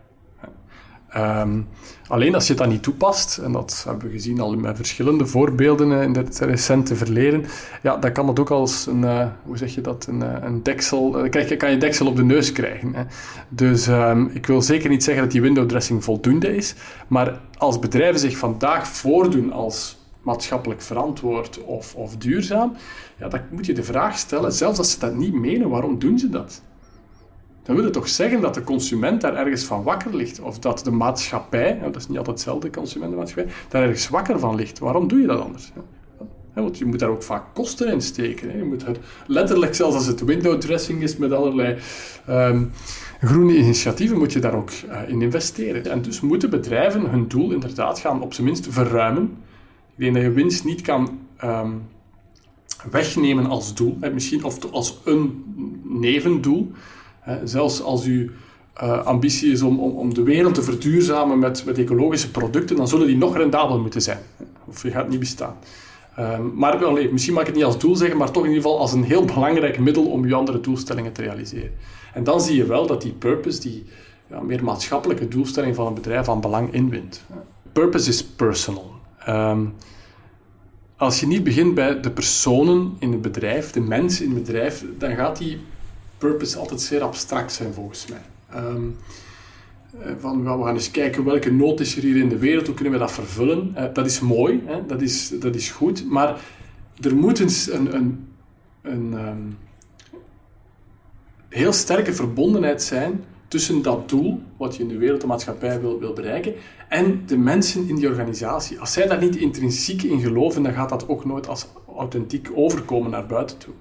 Um, 1.18 1.68
alleen 2.08 2.36
als 2.36 2.48
je 2.48 2.54
dat 2.54 2.68
niet 2.68 2.84
toepast, 2.84 3.38
en 3.38 3.52
dat 3.52 3.84
hebben 3.88 4.08
we 4.08 4.14
gezien 4.14 4.40
al 4.40 4.56
met 4.56 4.76
verschillende 4.76 5.26
voorbeelden 5.26 6.02
in 6.02 6.16
het 6.16 6.40
recente 6.40 6.96
verleden, 6.96 7.46
ja, 7.82 7.98
dan 7.98 8.12
kan 8.12 8.26
dat 8.26 8.40
ook 8.40 8.50
als 8.50 8.86
een, 8.86 9.02
uh, 9.02 9.28
hoe 9.46 9.58
zeg 9.58 9.76
je 9.76 9.82
dat, 9.82 10.06
een, 10.10 10.22
uh, 10.22 10.34
een 10.42 10.64
deksel, 10.64 11.28
krijg 11.30 11.58
kan 11.58 11.72
je 11.72 11.78
deksel 11.78 12.08
op 12.08 12.16
de 12.16 12.24
neus 12.24 12.52
krijgen. 12.52 12.94
Hè. 12.94 13.04
Dus 13.50 13.88
um, 13.88 14.30
ik 14.34 14.46
wil 14.46 14.62
zeker 14.62 14.90
niet 14.90 15.04
zeggen 15.04 15.24
dat 15.24 15.32
die 15.32 15.42
window 15.42 15.68
dressing 15.68 16.04
voldoende 16.04 16.56
is, 16.56 16.76
maar 17.08 17.40
als 17.58 17.80
bedrijven 17.80 18.20
zich 18.20 18.38
vandaag 18.38 18.88
voordoen 18.88 19.52
als 19.52 19.98
maatschappelijk 20.22 20.82
verantwoord 20.82 21.64
of, 21.64 21.96
of 21.96 22.18
duurzaam, 22.18 22.76
ja, 23.18 23.28
dan 23.28 23.42
moet 23.52 23.66
je 23.66 23.74
de 23.74 23.84
vraag 23.84 24.18
stellen, 24.18 24.54
zelfs 24.54 24.78
als 24.78 24.92
ze 24.92 25.00
dat 25.00 25.16
niet 25.16 25.34
menen, 25.34 25.70
waarom 25.70 26.00
doen 26.00 26.20
ze 26.20 26.30
dat? 26.30 26.62
Dan 27.66 27.76
wil 27.76 27.84
het 27.84 27.94
toch 27.94 28.10
zeggen 28.10 28.42
dat 28.42 28.54
de 28.54 28.64
consument 28.64 29.22
daar 29.22 29.36
ergens 29.36 29.64
van 29.64 29.84
wakker 29.84 30.16
ligt. 30.16 30.40
Of 30.40 30.60
dat 30.60 30.84
de 30.84 30.92
maatschappij, 30.92 31.80
dat 31.84 31.96
is 31.96 32.08
niet 32.08 32.18
altijd 32.18 32.36
hetzelfde, 32.36 32.70
consumentenmaatschappij, 32.70 33.54
daar 33.70 33.82
ergens 33.82 34.10
wakker 34.10 34.40
van 34.40 34.56
ligt. 34.56 34.80
Waarom 34.80 35.08
doe 35.08 35.22
je 35.22 35.28
dat 35.28 35.40
anders? 35.40 35.72
want 36.54 36.78
je 36.78 36.86
moet 36.86 37.00
daar 37.00 37.10
ook 37.10 37.24
vaak 37.24 37.44
kosten 37.54 37.92
in 37.92 38.02
steken. 38.02 38.58
Je 38.58 38.64
moet 38.64 38.88
er 38.88 38.98
letterlijk, 39.28 39.76
zelfs 39.76 39.96
als 39.96 40.06
het 40.06 40.24
window 40.24 40.60
dressing 40.60 41.02
is 41.02 41.18
met 41.18 41.32
allerlei 41.32 41.78
um, 42.30 42.72
groene 43.22 43.58
initiatieven, 43.58 44.18
moet 44.18 44.34
je 44.34 44.40
daar 44.40 44.56
ook 44.56 44.72
uh, 44.72 45.10
in 45.10 45.22
investeren. 45.22 45.92
En 45.92 46.02
dus 46.02 46.22
moeten 46.22 46.50
bedrijven 46.50 47.10
hun 47.10 47.28
doel 47.28 47.52
inderdaad 47.52 48.00
gaan 48.00 48.22
op 48.22 48.34
zijn 48.34 48.48
minst 48.48 48.68
verruimen. 48.70 49.24
Ik 49.96 50.04
denk 50.04 50.14
dat 50.14 50.24
je 50.24 50.32
winst 50.32 50.64
niet 50.64 50.82
kan 50.82 51.20
um, 51.44 51.82
wegnemen 52.92 53.46
als 53.46 53.74
doel, 53.74 53.98
misschien 54.14 54.44
of 54.44 54.72
als 54.72 55.02
een 55.06 55.44
nevendoel. 55.84 56.72
Zelfs 57.44 57.82
als 57.82 58.06
uw 58.06 58.30
uh, 58.84 59.06
ambitie 59.06 59.52
is 59.52 59.62
om, 59.62 59.80
om, 59.80 59.92
om, 59.92 60.14
de 60.14 60.24
wereld 60.24 60.54
te 60.54 60.64
verduurzamen 60.64 61.40
met, 61.40 61.66
met 61.66 61.78
ecologische 61.78 62.32
producten, 62.32 62.76
dan 62.76 62.88
zullen 62.88 63.08
die 63.08 63.18
nog 63.18 63.38
rendabel 63.38 63.80
moeten 63.80 64.02
zijn. 64.02 64.20
Of 64.66 64.84
je 64.84 64.92
gaat 64.92 65.10
niet 65.10 65.20
bestaan. 65.20 65.56
Um, 66.20 66.52
maar 66.56 66.86
allee, 66.86 67.12
misschien 67.12 67.34
mag 67.34 67.42
ik 67.42 67.48
het 67.48 67.58
niet 67.58 67.66
als 67.66 67.80
doel 67.80 67.96
zeggen, 67.96 68.18
maar 68.18 68.32
toch 68.32 68.44
in 68.44 68.50
ieder 68.50 68.64
geval 68.64 68.80
als 68.80 68.94
een 68.94 69.04
heel 69.04 69.26
belangrijk 69.26 69.80
middel 69.80 70.06
om 70.06 70.28
je 70.28 70.34
andere 70.34 70.60
doelstellingen 70.60 71.12
te 71.12 71.22
realiseren. 71.22 71.72
En 72.14 72.24
dan 72.24 72.42
zie 72.42 72.56
je 72.56 72.66
wel 72.66 72.88
dat 72.88 73.02
die 73.02 73.12
purpose, 73.12 73.62
die 73.62 73.84
ja, 74.30 74.42
meer 74.42 74.64
maatschappelijke 74.64 75.28
doelstelling 75.28 75.76
van 75.76 75.88
een 75.88 75.94
bedrijf, 75.94 76.30
aan 76.30 76.42
belang 76.42 76.74
inwint. 76.74 77.24
Purpose 77.72 78.10
is 78.10 78.24
personal. 78.24 78.92
Um, 79.30 79.74
als 80.98 81.20
je 81.20 81.28
niet 81.28 81.44
begint 81.44 81.76
bij 81.76 82.00
de 82.00 82.12
personen 82.12 82.96
in 83.00 83.12
het 83.12 83.22
bedrijf, 83.22 83.72
de 83.72 83.82
mensen 83.82 84.26
in 84.26 84.34
het 84.34 84.44
bedrijf, 84.44 84.86
dan 84.98 85.16
gaat 85.16 85.38
die 85.38 85.60
purpose 86.18 86.58
altijd 86.58 86.82
zeer 86.82 87.02
abstract 87.02 87.52
zijn 87.52 87.74
volgens 87.74 88.06
mij. 88.08 88.22
Um, 88.62 88.98
van, 90.20 90.44
we 90.44 90.64
gaan 90.64 90.74
eens 90.74 90.92
kijken 90.92 91.24
welke 91.24 91.52
nood 91.52 91.80
is 91.80 91.96
er 91.96 92.02
hier 92.02 92.18
in 92.18 92.30
de 92.30 92.38
wereld, 92.38 92.66
hoe 92.66 92.76
kunnen 92.76 92.94
we 92.94 93.00
dat 93.00 93.12
vervullen. 93.12 93.76
Uh, 93.78 93.84
dat 93.94 94.06
is 94.06 94.20
mooi, 94.20 94.64
hè? 94.66 94.86
Dat, 94.86 95.02
is, 95.02 95.34
dat 95.40 95.56
is 95.56 95.70
goed, 95.70 96.10
maar 96.10 96.40
er 97.02 97.16
moet 97.16 97.40
een, 97.40 97.96
een, 97.96 98.28
een 98.82 99.14
um, 99.14 99.58
heel 101.50 101.74
sterke 101.74 102.14
verbondenheid 102.14 102.84
zijn 102.84 103.24
tussen 103.48 103.82
dat 103.82 104.10
doel, 104.10 104.42
wat 104.58 104.76
je 104.76 104.84
in 104.84 104.90
de 104.90 104.98
wereld, 104.98 105.22
de 105.22 105.28
maatschappij 105.28 105.82
wil, 105.82 106.00
wil 106.00 106.14
bereiken, 106.14 106.54
en 106.90 107.24
de 107.26 107.38
mensen 107.38 107.88
in 107.88 107.96
die 107.96 108.08
organisatie. 108.08 108.80
Als 108.80 108.94
zij 108.94 109.08
daar 109.08 109.22
niet 109.22 109.36
intrinsiek 109.36 110.04
in 110.04 110.20
geloven, 110.20 110.64
dan 110.64 110.74
gaat 110.74 110.90
dat 110.90 111.08
ook 111.08 111.26
nooit 111.26 111.48
als 111.48 111.68
authentiek 111.98 112.50
overkomen 112.54 113.12
naar 113.12 113.26
buiten 113.26 113.58
toe. 113.58 113.74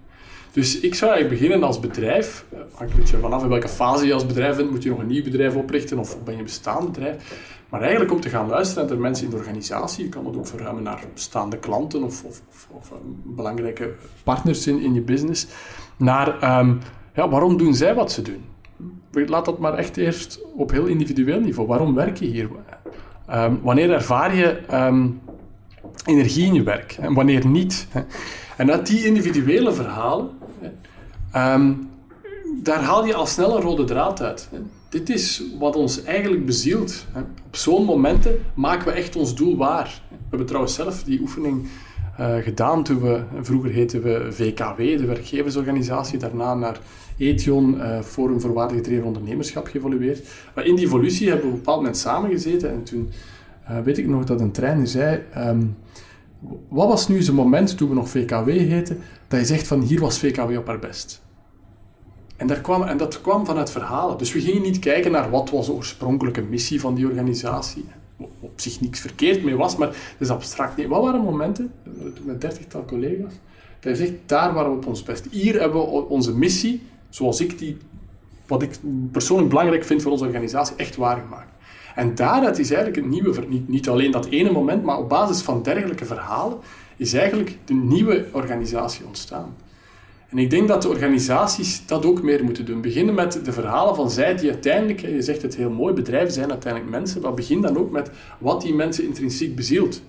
Dus 0.54 0.80
ik 0.80 0.94
zou 0.94 1.10
eigenlijk 1.10 1.40
beginnen 1.40 1.66
als 1.66 1.80
bedrijf, 1.80 2.44
hangt 2.74 2.92
een 2.92 2.98
beetje 2.98 3.18
vanaf 3.18 3.42
in 3.42 3.48
welke 3.48 3.68
fase 3.68 4.06
je 4.06 4.14
als 4.14 4.26
bedrijf 4.26 4.56
bent, 4.56 4.70
moet 4.70 4.82
je 4.82 4.88
nog 4.88 4.98
een 4.98 5.06
nieuw 5.06 5.22
bedrijf 5.22 5.54
oprichten 5.54 5.98
of 5.98 6.22
ben 6.24 6.32
je 6.32 6.38
een 6.38 6.44
bestaand 6.44 6.92
bedrijf. 6.92 7.42
Maar 7.68 7.80
eigenlijk 7.80 8.12
om 8.12 8.20
te 8.20 8.28
gaan 8.28 8.48
luisteren 8.48 8.88
naar 8.88 8.98
mensen 8.98 9.24
in 9.24 9.30
de 9.30 9.36
organisatie, 9.36 10.04
je 10.04 10.10
kan 10.10 10.24
dat 10.24 10.36
ook 10.36 10.46
verruimen 10.46 10.82
naar 10.82 11.02
bestaande 11.14 11.58
klanten 11.58 12.02
of, 12.02 12.24
of, 12.24 12.40
of, 12.70 12.90
eh, 12.90 12.96
belangrijke 13.22 13.94
partners 14.24 14.66
in, 14.66 14.80
in 14.80 14.94
je 14.94 15.00
business, 15.00 15.46
naar 15.96 16.58
um, 16.58 16.80
ja, 17.14 17.28
waarom 17.28 17.56
doen 17.56 17.75
zij 17.75 17.94
wat 17.94 18.12
ze 18.12 18.23
doen? 18.23 18.44
Laat 19.26 19.44
dat 19.44 19.58
maar 19.58 19.75
echt 19.75 19.96
eerst 19.96 20.40
op 20.56 20.70
heel 20.70 20.87
individueel 20.87 21.40
niveau. 21.40 21.68
Waarom 21.68 21.94
werk 21.94 22.16
je 22.16 22.26
hier? 22.26 22.49
Um, 23.30 23.61
wanneer 23.62 23.90
ervaar 23.90 24.34
je 24.34 24.61
um, 24.73 25.20
energie 26.04 26.46
in 26.46 26.54
je 26.54 26.62
werk 26.62 26.96
en 27.00 27.14
wanneer 27.14 27.46
niet? 27.46 27.87
En 28.56 28.70
uit 28.70 28.87
die 28.87 29.06
individuele 29.06 29.73
verhalen 29.73 30.30
Um, 31.37 31.90
daar 32.62 32.83
haal 32.83 33.06
je 33.06 33.14
al 33.14 33.26
snel 33.26 33.56
een 33.56 33.62
rode 33.62 33.85
draad 33.85 34.23
uit. 34.23 34.49
Hè. 34.50 34.59
Dit 34.88 35.09
is 35.09 35.42
wat 35.59 35.76
ons 35.76 36.04
eigenlijk 36.04 36.47
bezielt. 36.47 37.06
Hè. 37.12 37.21
Op 37.21 37.56
zo'n 37.56 37.85
momenten 37.85 38.38
maken 38.54 38.87
we 38.87 38.92
echt 38.92 39.16
ons 39.16 39.35
doel 39.35 39.56
waar. 39.56 40.00
We 40.09 40.16
hebben 40.28 40.47
trouwens 40.47 40.75
zelf 40.75 41.02
die 41.02 41.21
oefening 41.21 41.68
uh, 42.21 42.37
gedaan 42.37 42.83
toen 42.83 43.00
we, 43.00 43.23
vroeger 43.40 43.71
heten 43.71 44.02
we 44.02 44.26
VKW, 44.30 44.78
de 44.78 45.04
werkgeversorganisatie, 45.04 46.18
daarna 46.18 46.54
naar 46.54 46.78
Ethion, 47.18 47.75
uh, 47.75 48.00
Forum 48.00 48.40
voor 48.40 48.52
Waardegedreven 48.52 49.04
Ondernemerschap, 49.04 49.66
geëvolueerd. 49.66 50.28
Maar 50.54 50.66
in 50.66 50.75
die 50.75 50.85
evolutie 50.85 51.28
hebben 51.28 51.44
we 51.44 51.50
op 51.50 51.54
een 51.56 51.62
bepaald 51.64 51.80
moment 51.80 51.97
samengezeten 51.97 52.71
en 52.71 52.83
toen 52.83 53.11
uh, 53.71 53.78
weet 53.78 53.99
ik 53.99 54.06
nog 54.06 54.25
dat 54.25 54.40
een 54.40 54.52
trainer 54.52 54.87
zei... 54.87 55.23
Um, 55.37 55.76
wat 56.68 56.88
was 56.88 57.08
nu 57.08 57.22
zo'n 57.22 57.34
moment 57.34 57.76
toen 57.76 57.88
we 57.88 57.94
nog 57.94 58.08
VKW 58.08 58.48
heten, 58.48 58.98
dat 59.28 59.40
je 59.40 59.46
zegt 59.46 59.66
van 59.66 59.80
hier 59.80 60.00
was 60.00 60.18
VKW 60.18 60.56
op 60.56 60.66
haar 60.66 60.78
best? 60.78 61.22
En, 62.36 62.46
daar 62.46 62.60
kwam, 62.60 62.82
en 62.82 62.96
dat 62.96 63.20
kwam 63.20 63.46
vanuit 63.46 63.70
verhalen. 63.70 64.18
Dus 64.18 64.32
we 64.32 64.40
gingen 64.40 64.62
niet 64.62 64.78
kijken 64.78 65.10
naar 65.10 65.30
wat 65.30 65.50
was 65.50 65.66
de 65.66 65.72
oorspronkelijke 65.72 66.42
missie 66.42 66.80
van 66.80 66.94
die 66.94 67.06
organisatie. 67.06 67.84
Op 68.40 68.60
zich 68.60 68.80
niks 68.80 69.00
verkeerd 69.00 69.44
mee 69.44 69.56
was, 69.56 69.76
maar 69.76 69.88
het 69.88 69.96
is 70.18 70.28
abstract. 70.28 70.76
Nee, 70.76 70.88
wat 70.88 71.02
waren 71.02 71.20
momenten, 71.20 71.72
met 72.24 72.40
dertigtal 72.40 72.84
collega's, 72.84 73.32
dat 73.80 73.98
je 73.98 74.04
zegt, 74.04 74.12
daar 74.26 74.54
waren 74.54 74.70
we 74.70 74.76
op 74.76 74.86
ons 74.86 75.02
best. 75.02 75.26
Hier 75.30 75.60
hebben 75.60 75.80
we 75.80 76.08
onze 76.08 76.36
missie, 76.36 76.82
zoals 77.08 77.40
ik 77.40 77.58
die, 77.58 77.76
wat 78.46 78.62
ik 78.62 78.78
persoonlijk 79.12 79.48
belangrijk 79.48 79.84
vind 79.84 80.02
voor 80.02 80.12
onze 80.12 80.24
organisatie, 80.24 80.76
echt 80.76 80.96
waargemaakt. 80.96 81.52
En 81.94 82.14
daaruit 82.14 82.58
is 82.58 82.70
eigenlijk 82.70 83.04
een 83.04 83.10
nieuwe, 83.10 83.44
niet, 83.48 83.68
niet 83.68 83.88
alleen 83.88 84.10
dat 84.10 84.26
ene 84.26 84.52
moment, 84.52 84.82
maar 84.82 84.98
op 84.98 85.08
basis 85.08 85.42
van 85.42 85.62
dergelijke 85.62 86.04
verhalen, 86.04 86.58
is 86.96 87.12
eigenlijk 87.12 87.58
de 87.64 87.74
nieuwe 87.74 88.26
organisatie 88.32 89.06
ontstaan. 89.06 89.54
En 90.28 90.40
ik 90.40 90.50
denk 90.50 90.68
dat 90.68 90.82
de 90.82 90.88
organisaties 90.88 91.86
dat 91.86 92.06
ook 92.06 92.22
meer 92.22 92.44
moeten 92.44 92.64
doen. 92.64 92.80
Beginnen 92.80 93.14
met 93.14 93.44
de 93.44 93.52
verhalen 93.52 93.94
van 93.94 94.10
zij 94.10 94.36
die 94.36 94.50
uiteindelijk, 94.50 95.00
je 95.00 95.22
zegt 95.22 95.42
het 95.42 95.56
heel 95.56 95.70
mooi, 95.70 95.94
bedrijven 95.94 96.32
zijn 96.32 96.50
uiteindelijk 96.50 96.92
mensen, 96.92 97.20
maar 97.20 97.34
begin 97.34 97.60
dan 97.60 97.78
ook 97.78 97.90
met 97.90 98.10
wat 98.38 98.62
die 98.62 98.74
mensen 98.74 99.04
intrinsiek 99.04 99.56
bezielt. 99.56 100.02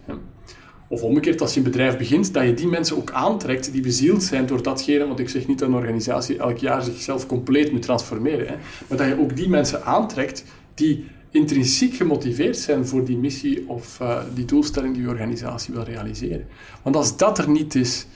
of 0.88 1.02
omgekeerd, 1.02 1.42
als 1.42 1.54
je 1.54 1.58
een 1.58 1.66
bedrijf 1.66 1.98
begint, 1.98 2.34
dat 2.34 2.44
je 2.44 2.54
die 2.54 2.68
mensen 2.68 2.98
ook 2.98 3.12
aantrekt 3.12 3.72
die 3.72 3.82
bezield 3.82 4.24
zijn 4.24 4.46
door 4.46 4.64
datgene, 4.64 5.08
want 5.08 5.20
ik 5.20 5.30
zeg 5.30 5.48
niet 5.48 5.60
dat 5.60 5.68
een 5.68 5.76
organisatie 5.76 6.38
elk 6.38 6.58
jaar 6.58 6.82
zichzelf 6.82 7.26
compleet 7.26 7.72
moet 7.72 7.82
transformeren, 7.82 8.48
hè, 8.48 8.56
maar 8.88 8.98
dat 8.98 9.08
je 9.08 9.20
ook 9.20 9.36
die 9.36 9.50
mensen 9.50 9.84
aantrekt 9.84 10.44
die 10.74 11.06
intrinsiek 11.36 11.96
gemotiveerd 11.96 12.58
zijn 12.58 12.88
voor 12.88 13.06
die 13.06 13.18
missie 13.18 13.70
of 13.70 14.00
uh, 14.02 14.20
die 14.34 14.46
doelstelling 14.46 14.94
die 14.94 15.04
je 15.04 15.10
organisatie 15.10 15.74
wil 15.74 15.84
realiseren. 15.84 16.48
Want 16.82 16.96
als 16.96 17.18
dat 17.18 17.38
er 17.38 17.50
niet 17.50 17.76
is, 17.76 18.08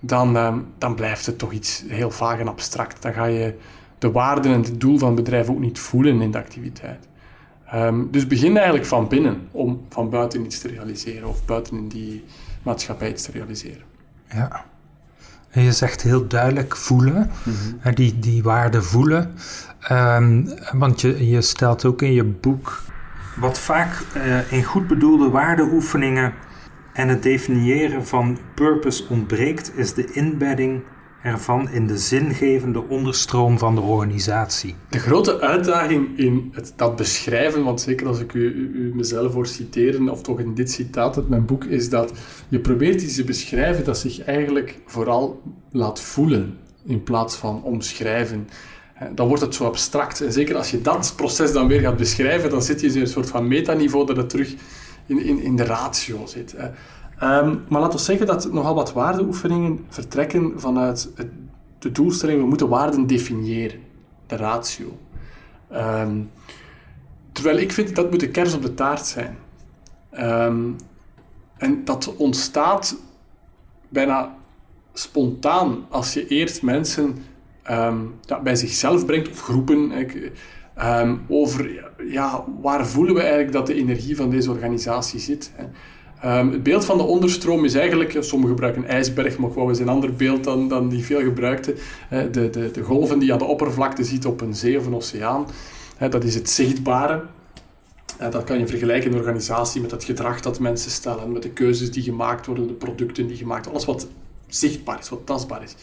dan, 0.00 0.36
uh, 0.36 0.56
dan 0.78 0.94
blijft 0.94 1.26
het 1.26 1.38
toch 1.38 1.52
iets 1.52 1.84
heel 1.88 2.10
vaag 2.10 2.38
en 2.38 2.48
abstract. 2.48 3.02
Dan 3.02 3.12
ga 3.12 3.24
je 3.24 3.54
de 3.98 4.10
waarden 4.10 4.52
en 4.52 4.62
het 4.62 4.80
doel 4.80 4.98
van 4.98 5.06
het 5.06 5.16
bedrijf 5.16 5.48
ook 5.48 5.60
niet 5.60 5.78
voelen 5.78 6.20
in 6.20 6.30
de 6.30 6.38
activiteit. 6.38 7.08
Um, 7.74 8.08
dus 8.10 8.26
begin 8.26 8.56
eigenlijk 8.56 8.86
van 8.86 9.08
binnen 9.08 9.48
om 9.50 9.86
van 9.88 10.10
buiten 10.10 10.44
iets 10.44 10.58
te 10.58 10.68
realiseren 10.68 11.28
of 11.28 11.44
buiten 11.44 11.76
in 11.76 11.88
die 11.88 12.24
maatschappij 12.62 13.10
iets 13.10 13.22
te 13.22 13.30
realiseren. 13.30 13.82
Ja. 14.28 14.64
En 15.50 15.62
je 15.62 15.72
zegt 15.72 16.02
heel 16.02 16.28
duidelijk 16.28 16.76
voelen, 16.76 17.30
mm 17.44 17.94
die, 17.94 18.18
die 18.18 18.42
waarde 18.42 18.82
voelen. 18.82 19.34
Um, 19.90 20.48
want 20.72 21.00
je, 21.00 21.40
stelt 21.40 21.84
ook 21.84 22.02
in 22.02 22.12
je 22.12 22.24
boek 22.24 22.82
wat 23.36 23.58
vaak 23.58 24.04
uh, 24.16 24.52
in 24.52 24.62
goed 24.62 24.86
bedoelde 24.86 25.28
waardeoefeningen 25.28 26.34
en 26.92 27.08
het 27.08 27.22
definiëren 27.22 28.06
van 28.06 28.38
purpose 28.54 29.04
ontbreekt, 29.08 29.72
is 29.76 29.94
de 29.94 30.12
inbedding 30.12 30.82
ervan 31.22 31.70
in 31.70 31.86
de 31.86 31.98
zingevende 31.98 32.88
onderstroom 32.88 33.58
van 33.58 33.74
de 33.74 33.80
organisatie. 33.80 34.74
De 34.88 34.98
grote 34.98 35.40
uitdaging 35.40 36.18
in 36.18 36.50
het, 36.52 36.72
dat 36.76 36.96
beschrijven, 36.96 37.64
want 37.64 37.80
zeker 37.80 38.06
als 38.06 38.20
ik 38.20 38.32
u, 38.32 38.70
u, 38.74 38.92
mezelf 38.94 39.32
hoor 39.32 39.46
citeren, 39.46 40.08
of 40.08 40.22
toch 40.22 40.40
in 40.40 40.54
dit 40.54 40.70
citaat 40.70 41.16
uit 41.16 41.28
mijn 41.28 41.44
boek, 41.44 41.64
is 41.64 41.88
dat 41.90 42.12
je 42.48 42.60
probeert 42.60 43.02
iets 43.02 43.14
te 43.14 43.24
beschrijven 43.24 43.84
dat 43.84 43.98
zich 43.98 44.24
eigenlijk 44.24 44.80
vooral 44.86 45.42
laat 45.70 46.00
voelen 46.00 46.58
in 46.86 47.02
plaats 47.02 47.36
van 47.36 47.62
omschrijven. 47.62 48.48
Dan 49.14 49.28
wordt 49.28 49.42
het 49.42 49.54
zo 49.54 49.64
abstract. 49.64 50.20
En 50.20 50.32
zeker 50.32 50.56
als 50.56 50.70
je 50.70 50.80
dat 50.80 51.12
proces 51.16 51.52
dan 51.52 51.66
weer 51.66 51.80
gaat 51.80 51.96
beschrijven, 51.96 52.50
dan 52.50 52.62
zit 52.62 52.80
je 52.80 52.86
in 52.86 53.00
een 53.00 53.06
soort 53.06 53.28
van 53.28 53.48
metaniveau 53.48 54.06
dat 54.06 54.16
het 54.16 54.28
terug 54.28 54.54
in, 55.06 55.18
in, 55.18 55.38
in 55.38 55.56
de 55.56 55.64
ratio 55.64 56.26
zit. 56.26 56.54
Um, 57.22 57.64
maar 57.68 57.80
laten 57.80 57.98
we 57.98 58.04
zeggen 58.04 58.26
dat 58.26 58.52
nogal 58.52 58.74
wat 58.74 58.92
waardeoefeningen 58.92 59.84
vertrekken 59.88 60.52
vanuit 60.56 61.10
het, 61.14 61.28
de 61.78 61.92
doelstelling, 61.92 62.40
we 62.40 62.46
moeten 62.46 62.68
waarden 62.68 63.06
definiëren, 63.06 63.80
de 64.26 64.36
ratio. 64.36 64.98
Um, 65.72 66.30
terwijl 67.32 67.58
ik 67.58 67.72
vind 67.72 67.94
dat 67.94 68.10
moet 68.10 68.20
de 68.20 68.30
kers 68.30 68.54
op 68.54 68.62
de 68.62 68.74
taart 68.74 69.06
zijn. 69.06 69.36
Um, 70.12 70.76
en 71.56 71.84
dat 71.84 72.16
ontstaat 72.16 72.96
bijna 73.88 74.36
spontaan 74.92 75.86
als 75.88 76.12
je 76.12 76.26
eerst 76.26 76.62
mensen 76.62 77.16
ja, 78.22 78.40
bij 78.42 78.56
zichzelf 78.56 79.06
brengt, 79.06 79.30
of 79.30 79.40
groepen, 79.40 79.92
over 81.28 81.92
ja, 82.08 82.44
waar 82.60 82.86
voelen 82.86 83.14
we 83.14 83.20
eigenlijk 83.20 83.52
dat 83.52 83.66
de 83.66 83.74
energie 83.74 84.16
van 84.16 84.30
deze 84.30 84.50
organisatie 84.50 85.20
zit. 85.20 85.52
Hè. 85.54 85.64
Um, 86.24 86.50
het 86.50 86.62
beeld 86.62 86.84
van 86.84 86.96
de 86.96 87.02
onderstroom 87.02 87.64
is 87.64 87.74
eigenlijk, 87.74 88.16
sommigen 88.20 88.54
gebruiken 88.54 88.84
ijsberg, 88.84 89.38
maar 89.38 89.52
wat 89.52 89.70
is 89.70 89.78
een 89.78 89.88
ander 89.88 90.14
beeld 90.14 90.44
dan, 90.44 90.68
dan 90.68 90.88
die 90.88 91.04
veel 91.04 91.20
gebruikte. 91.20 91.74
de, 92.08 92.30
de, 92.30 92.70
de 92.70 92.82
golven 92.82 93.18
die 93.18 93.26
je 93.26 93.32
aan 93.32 93.38
de 93.38 93.44
oppervlakte 93.44 94.04
ziet 94.04 94.26
op 94.26 94.40
een 94.40 94.54
zee 94.54 94.78
of 94.78 94.86
een 94.86 94.94
oceaan, 94.94 95.46
dat 96.10 96.24
is 96.24 96.34
het 96.34 96.50
zichtbare. 96.50 97.22
dat 98.30 98.44
kan 98.44 98.58
je 98.58 98.66
vergelijken 98.66 99.10
in 99.10 99.12
een 99.12 99.22
organisatie 99.22 99.80
met 99.80 99.90
het 99.90 100.04
gedrag 100.04 100.40
dat 100.40 100.60
mensen 100.60 100.90
stellen, 100.90 101.32
met 101.32 101.42
de 101.42 101.50
keuzes 101.50 101.90
die 101.90 102.02
gemaakt 102.02 102.46
worden, 102.46 102.66
de 102.66 102.72
producten 102.72 103.26
die 103.26 103.36
gemaakt 103.36 103.64
worden, 103.66 103.82
alles 103.82 104.02
wat 104.02 104.08
zichtbaar 104.46 104.98
is, 104.98 105.08
wat 105.08 105.26
tastbaar 105.26 105.62
is. 105.62 105.74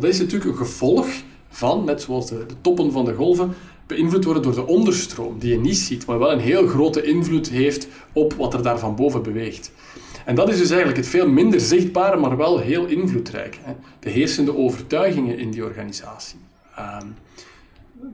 Dat 0.00 0.10
is 0.10 0.18
natuurlijk 0.18 0.50
een 0.50 0.66
gevolg 0.66 1.06
van, 1.48 1.84
net 1.84 2.02
zoals 2.02 2.28
de, 2.28 2.46
toppen 2.60 2.92
van 2.92 3.04
de 3.04 3.14
golven, 3.14 3.54
beïnvloed 3.86 4.24
worden 4.24 4.42
door 4.42 4.54
de 4.54 4.66
onderstroom, 4.66 5.38
die 5.38 5.50
je 5.50 5.58
niet 5.58 5.76
ziet, 5.76 6.06
maar 6.06 6.18
wel 6.18 6.32
een 6.32 6.40
heel 6.40 6.66
grote 6.66 7.02
invloed 7.02 7.48
heeft 7.48 7.88
op 8.12 8.32
wat 8.32 8.54
er 8.54 8.62
daar 8.62 8.78
van 8.78 8.96
boven 8.96 9.22
beweegt. 9.22 9.72
En 10.24 10.34
dat 10.34 10.48
is 10.48 10.58
dus 10.58 10.68
eigenlijk 10.68 10.98
het 10.98 11.08
veel 11.08 11.28
minder 11.28 11.60
zichtbare, 11.60 12.16
maar 12.16 12.36
wel 12.36 12.58
heel 12.58 12.86
invloedrijk. 12.86 13.58
Hè? 13.62 13.72
De 14.00 14.10
heersende 14.10 14.56
overtuigingen 14.56 15.38
in 15.38 15.50
die 15.50 15.64
organisatie. 15.64 16.38
Um, 16.78 17.14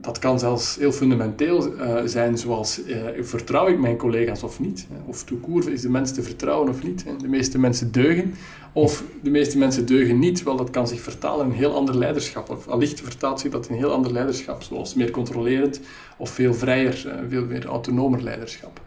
dat 0.01 0.19
kan 0.19 0.39
zelfs 0.39 0.75
heel 0.75 0.91
fundamenteel 0.91 1.73
uh, 1.73 2.01
zijn, 2.05 2.37
zoals 2.37 2.81
uh, 2.87 2.95
vertrouw 3.19 3.67
ik 3.67 3.79
mijn 3.79 3.97
collega's 3.97 4.43
of 4.43 4.59
niet? 4.59 4.87
Of 5.05 5.23
toekoer 5.23 5.71
is 5.71 5.81
de 5.81 5.89
mens 5.89 6.11
te 6.11 6.23
vertrouwen 6.23 6.69
of 6.69 6.83
niet? 6.83 7.05
De 7.21 7.27
meeste 7.27 7.59
mensen 7.59 7.91
deugen, 7.91 8.33
of 8.73 9.03
de 9.21 9.29
meeste 9.29 9.57
mensen 9.57 9.85
deugen 9.85 10.19
niet. 10.19 10.43
Wel, 10.43 10.55
dat 10.55 10.69
kan 10.69 10.87
zich 10.87 11.01
vertalen 11.01 11.45
in 11.45 11.51
een 11.51 11.57
heel 11.57 11.75
ander 11.75 11.97
leiderschap. 11.97 12.49
Of 12.49 12.67
allicht 12.67 13.01
vertaalt 13.01 13.39
zich 13.39 13.51
dat 13.51 13.67
in 13.67 13.73
een 13.73 13.79
heel 13.79 13.91
ander 13.91 14.11
leiderschap, 14.11 14.63
zoals 14.63 14.93
meer 14.93 15.11
controlerend 15.11 15.79
of 16.17 16.29
veel 16.29 16.53
vrijer, 16.53 17.03
uh, 17.07 17.13
veel 17.29 17.45
meer 17.45 17.65
autonomer 17.65 18.23
leiderschap. 18.23 18.81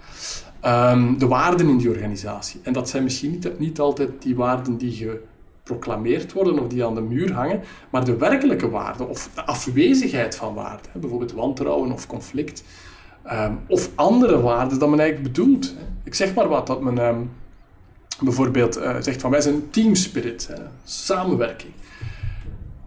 Um, 0.64 1.18
de 1.18 1.26
waarden 1.26 1.68
in 1.68 1.76
die 1.76 1.90
organisatie. 1.90 2.60
En 2.62 2.72
dat 2.72 2.88
zijn 2.88 3.02
misschien 3.02 3.30
niet, 3.30 3.58
niet 3.58 3.80
altijd 3.80 4.10
die 4.18 4.36
waarden 4.36 4.76
die 4.76 4.98
je 4.98 5.22
geproclameerd 5.66 6.32
worden 6.32 6.58
of 6.58 6.68
die 6.68 6.84
aan 6.84 6.94
de 6.94 7.00
muur 7.00 7.32
hangen, 7.32 7.62
maar 7.90 8.04
de 8.04 8.16
werkelijke 8.16 8.70
waarde 8.70 9.06
of 9.06 9.30
de 9.34 9.44
afwezigheid 9.44 10.36
van 10.36 10.54
waarde, 10.54 10.88
bijvoorbeeld 10.92 11.32
wantrouwen 11.32 11.92
of 11.92 12.06
conflict, 12.06 12.64
ehm, 13.22 13.52
of 13.68 13.90
andere 13.94 14.40
waarden 14.40 14.78
dan 14.78 14.90
men 14.90 15.00
eigenlijk 15.00 15.32
bedoelt. 15.32 15.74
Ik 16.04 16.14
zeg 16.14 16.34
maar 16.34 16.48
wat, 16.48 16.66
dat 16.66 16.80
men 16.80 16.98
um, 16.98 17.30
bijvoorbeeld 18.20 18.78
uh, 18.78 18.96
zegt 19.00 19.20
van 19.20 19.30
wij 19.30 19.40
zijn 19.40 19.70
teamspirit, 19.70 20.50
samenwerking. 20.84 21.72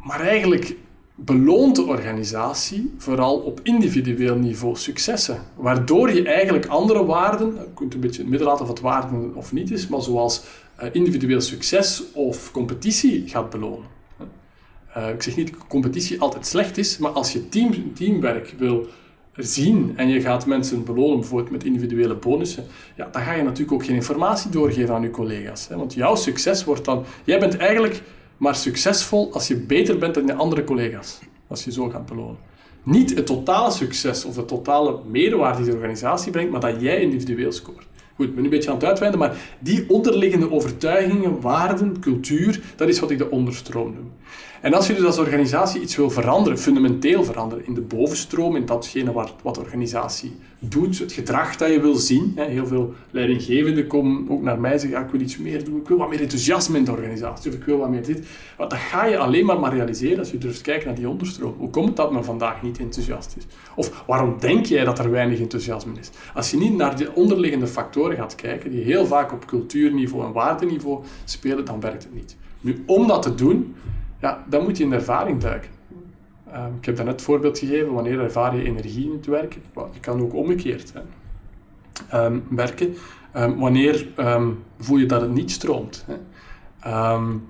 Maar 0.04 0.20
eigenlijk 0.20 0.76
beloont 1.26 1.76
de 1.76 1.86
organisatie 1.86 2.94
vooral 2.98 3.38
op 3.38 3.60
individueel 3.64 4.36
niveau 4.36 4.76
successen. 4.76 5.42
Waardoor 5.56 6.14
je 6.14 6.24
eigenlijk 6.24 6.66
andere 6.66 7.06
waarden, 7.06 7.54
je 7.54 7.68
kunt 7.74 7.94
een 7.94 8.00
beetje 8.00 8.16
in 8.18 8.22
het 8.22 8.30
midden 8.30 8.48
laten 8.48 8.64
of 8.64 8.70
het 8.72 8.80
waarden 8.80 9.36
of 9.36 9.52
niet 9.52 9.72
is, 9.72 9.88
maar 9.88 10.02
zoals 10.02 10.44
uh, 10.82 10.90
individueel 10.92 11.42
succes 11.42 12.04
of 12.14 12.52
competitie 12.52 13.24
gaat 13.28 13.50
belonen. 13.50 13.88
Uh, 14.98 15.10
ik 15.10 15.24
zeg 15.24 15.36
niet 15.36 15.52
dat 15.52 15.68
competitie 15.68 16.22
altijd 16.22 16.46
slecht 16.46 16.78
is, 16.78 16.98
maar 16.98 17.12
als 17.12 17.34
je 17.34 17.50
team, 17.50 17.94
teamwerk 17.94 18.54
wil 18.58 18.88
zien 19.34 19.94
en 19.96 20.08
je 20.08 20.22
gaat 20.22 20.46
mensen 20.46 20.84
belonen, 20.84 21.20
bijvoorbeeld 21.20 21.52
met 21.52 21.64
individuele 21.64 22.16
bonussen, 22.16 22.66
ja, 22.96 23.10
dan 23.12 23.22
ga 23.22 23.34
je 23.34 23.44
natuurlijk 23.44 23.72
ook 23.72 23.86
geen 23.86 23.96
informatie 23.96 24.52
doorgeven 24.52 24.96
aan 24.96 25.02
je 25.02 25.12
collega's. 25.12 25.68
Hè? 25.68 25.78
Want 25.78 25.94
jouw 25.94 26.16
succes 26.16 26.64
wordt 26.64 26.86
dan... 26.86 27.04
Jij 27.24 27.40
bent 27.40 27.58
eigenlijk 27.58 28.02
maar 28.40 28.56
succesvol 28.56 29.34
als 29.34 29.48
je 29.48 29.56
beter 29.56 29.98
bent 29.98 30.14
dan 30.14 30.26
je 30.26 30.34
andere 30.34 30.64
collega's. 30.64 31.20
Als 31.48 31.64
je 31.64 31.72
zo 31.72 31.90
gaat 31.90 32.06
belonen. 32.06 32.38
Niet 32.84 33.16
het 33.16 33.26
totale 33.26 33.72
succes 33.72 34.26
of 34.26 34.36
de 34.36 34.46
totale 34.46 35.00
meerwaarde 35.12 35.58
die 35.58 35.72
de 35.72 35.76
organisatie 35.78 36.32
brengt, 36.32 36.52
maar 36.52 36.60
dat 36.62 36.82
jij 36.82 37.02
individueel 37.02 37.52
scoort. 37.52 37.88
Goed, 38.16 38.28
ik 38.28 38.34
ben 38.34 38.44
nu 38.44 38.50
een 38.50 38.56
beetje 38.56 38.70
aan 38.70 38.76
het 38.76 38.86
uitweiden, 38.86 39.20
maar 39.20 39.38
die 39.60 39.90
onderliggende 39.90 40.52
overtuigingen, 40.52 41.42
waarden, 41.42 42.00
cultuur, 42.00 42.62
dat 42.76 42.88
is 42.88 43.00
wat 43.00 43.12
ik 43.12 43.18
de 43.18 43.30
onderstroom 43.30 43.94
noem. 43.94 44.12
En 44.62 44.74
als 44.74 44.88
je 44.88 44.94
dus 44.94 45.04
als 45.04 45.18
organisatie 45.18 45.82
iets 45.82 45.96
wil 45.96 46.10
veranderen, 46.10 46.58
fundamenteel 46.58 47.24
veranderen, 47.24 47.66
in 47.66 47.74
de 47.74 47.82
bovenstroom, 47.82 48.56
in 48.56 48.66
datgene 48.66 49.12
wat, 49.12 49.34
wat 49.44 49.56
de 49.56 49.62
organisatie 49.62 50.32
doet, 50.60 51.00
het 51.00 51.12
gedrag 51.12 51.56
dat 51.56 51.72
je 51.72 51.82
wil 51.82 51.96
zien. 51.96 52.34
Hè, 52.36 52.46
heel 52.46 52.68
veel 52.68 52.94
leidinggevenden 53.12 53.88
komen 53.88 54.30
ook 54.30 54.42
naar 54.42 54.60
mij 54.60 54.72
en 54.72 54.80
zeggen, 54.80 55.02
ik 55.02 55.12
wil 55.12 55.22
iets 55.22 55.38
meer 55.38 55.64
doen, 55.64 55.80
ik 55.80 55.88
wil 55.88 55.98
wat 55.98 56.10
meer 56.10 56.22
enthousiasme 56.22 56.78
in 56.78 56.84
de 56.84 56.92
organisatie, 56.92 57.52
of 57.52 57.58
ik 57.58 57.64
wil 57.64 57.78
wat 57.78 57.90
meer 57.90 58.04
dit. 58.04 58.28
Maar 58.58 58.70
dat 58.70 58.78
ga 58.78 59.06
je 59.06 59.18
alleen 59.18 59.46
maar 59.46 59.60
maar 59.60 59.74
realiseren 59.74 60.20
als 60.20 60.32
je 60.32 60.38
durft 60.38 60.62
kijken 60.62 60.88
naar 60.88 60.96
die 60.96 61.10
onderstroom. 61.10 61.56
Hoe 61.58 61.70
komt 61.70 61.88
het 61.88 61.96
dat 61.96 62.12
men 62.12 62.26
vandaag 62.26 62.62
niet 62.62 62.80
enthousiast 62.80 63.36
is? 63.38 63.46
Of 63.76 64.04
waarom 64.08 64.36
denk 64.40 64.66
jij 64.66 64.84
dat 64.84 65.00
er 65.00 65.12
weinig 65.12 65.40
enthousiasme 65.40 65.92
is? 66.00 66.10
Als 66.34 66.52
je 66.52 66.58
niet 66.58 66.76
naar 66.76 66.98
de 66.98 67.14
onderliggende 67.14 67.68
factoren 67.68 68.18
gaat 68.18 68.36
kijken, 68.36 68.72
die 68.72 68.84
heel 68.84 69.06
vaak 69.06 69.32
op 69.32 69.46
cultuurniveau 69.46 70.26
en 70.26 70.32
waardeniveau 70.32 71.04
spelen, 71.26 71.66
dan 71.66 71.80
werkt 71.80 72.04
het 72.04 72.14
niet. 72.14 72.38
Nu, 72.62 72.84
om 72.86 73.08
dat 73.08 73.22
te 73.22 73.36
doen, 73.36 73.76
ja, 74.20 74.46
dan 74.50 74.64
moet 74.64 74.78
je 74.78 74.84
in 74.84 74.90
de 74.90 74.96
ervaring 74.96 75.42
duiken. 75.42 75.70
Um, 76.56 76.76
ik 76.80 76.86
heb 76.86 76.96
daarnet 76.96 77.16
het 77.16 77.24
voorbeeld 77.24 77.60
gegeven, 77.60 77.94
wanneer 77.94 78.20
ervaar 78.20 78.56
je 78.56 78.64
energie 78.64 79.06
in 79.06 79.12
het 79.12 79.26
werken? 79.26 79.62
je 79.94 80.00
kan 80.00 80.22
ook 80.22 80.34
omgekeerd 80.34 80.94
hè. 80.94 82.26
Um, 82.26 82.44
werken. 82.50 82.96
Um, 83.36 83.58
wanneer 83.58 84.08
voel 84.80 84.98
je 84.98 85.06
dat 85.06 85.22
het 85.22 85.34
niet 85.34 85.52
stroomt? 85.52 86.06
Hè? 86.08 86.16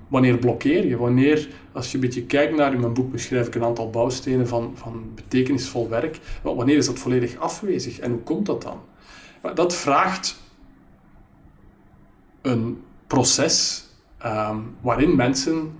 wanneer 0.08 0.38
blokkeer 0.38 0.86
je? 0.86 0.96
Wanneer, 0.96 1.48
als 1.72 1.88
je 1.88 1.94
een 1.94 2.00
beetje 2.00 2.24
kijkt 2.24 2.56
naar, 2.56 2.72
in 2.72 2.80
mijn 2.80 2.92
boek 2.92 3.12
beschrijf 3.12 3.46
ik 3.46 3.54
een 3.54 3.64
aantal 3.64 3.90
bouwstenen 3.90 4.48
van, 4.48 4.72
van 4.74 5.12
betekenisvol 5.14 5.88
werk. 5.88 6.18
Wanneer 6.42 6.76
is 6.76 6.86
dat 6.86 6.98
volledig 6.98 7.36
afwezig 7.36 7.98
en 7.98 8.10
hoe 8.10 8.20
komt 8.20 8.46
dat 8.46 8.62
dan? 8.62 8.80
Dat 9.54 9.74
vraagt 9.74 10.40
een 12.42 12.82
proces 13.06 13.86
waarin 14.80 15.16
mensen 15.16 15.72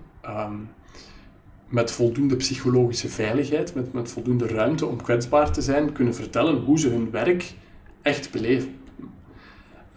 met 1.70 1.92
voldoende 1.92 2.36
psychologische 2.36 3.08
veiligheid, 3.08 3.74
met, 3.74 3.92
met 3.92 4.10
voldoende 4.10 4.46
ruimte 4.46 4.86
om 4.86 5.02
kwetsbaar 5.02 5.52
te 5.52 5.62
zijn, 5.62 5.92
kunnen 5.92 6.14
vertellen 6.14 6.56
hoe 6.64 6.78
ze 6.78 6.88
hun 6.88 7.10
werk 7.10 7.54
echt 8.02 8.30
beleven. 8.30 8.74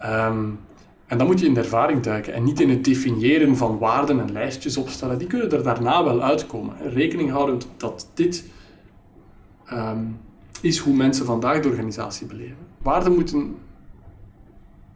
Um, 0.04 0.58
En 1.06 1.18
dan 1.18 1.26
moet 1.26 1.40
je 1.40 1.46
in 1.46 1.54
de 1.54 1.60
ervaring 1.60 2.02
duiken 2.02 2.32
en 2.34 2.44
niet 2.44 2.60
in 2.60 2.70
het 2.70 2.84
definiëren 2.84 3.56
van 3.56 3.78
waarden 3.78 4.20
en 4.20 4.32
lijstjes 4.32 4.76
opstellen. 4.76 5.18
Die 5.18 5.26
kunnen 5.26 5.50
er 5.50 5.62
daarna 5.62 6.04
wel 6.04 6.22
uitkomen. 6.22 6.76
Rekening 6.92 7.30
houden 7.30 7.60
dat 7.76 8.10
dit 8.14 8.44
ehm, 9.64 10.04
is 10.60 10.78
hoe 10.78 10.94
mensen 10.94 11.26
vandaag 11.26 11.60
de 11.60 11.68
organisatie 11.68 12.26
beleven. 12.26 12.56
Waarden 12.82 13.14
moeten 13.14 13.56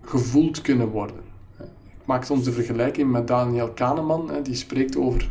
gevoeld 0.02 0.60
kunnen 0.60 0.88
worden. 0.88 1.16
Ik 1.60 2.06
maak 2.06 2.24
soms 2.24 2.44
de 2.44 2.52
vergelijking 2.52 3.10
met 3.10 3.26
Daniel 3.26 3.68
Kahneman, 3.68 4.30
die 4.42 4.54
spreekt 4.54 4.96
over 4.96 5.28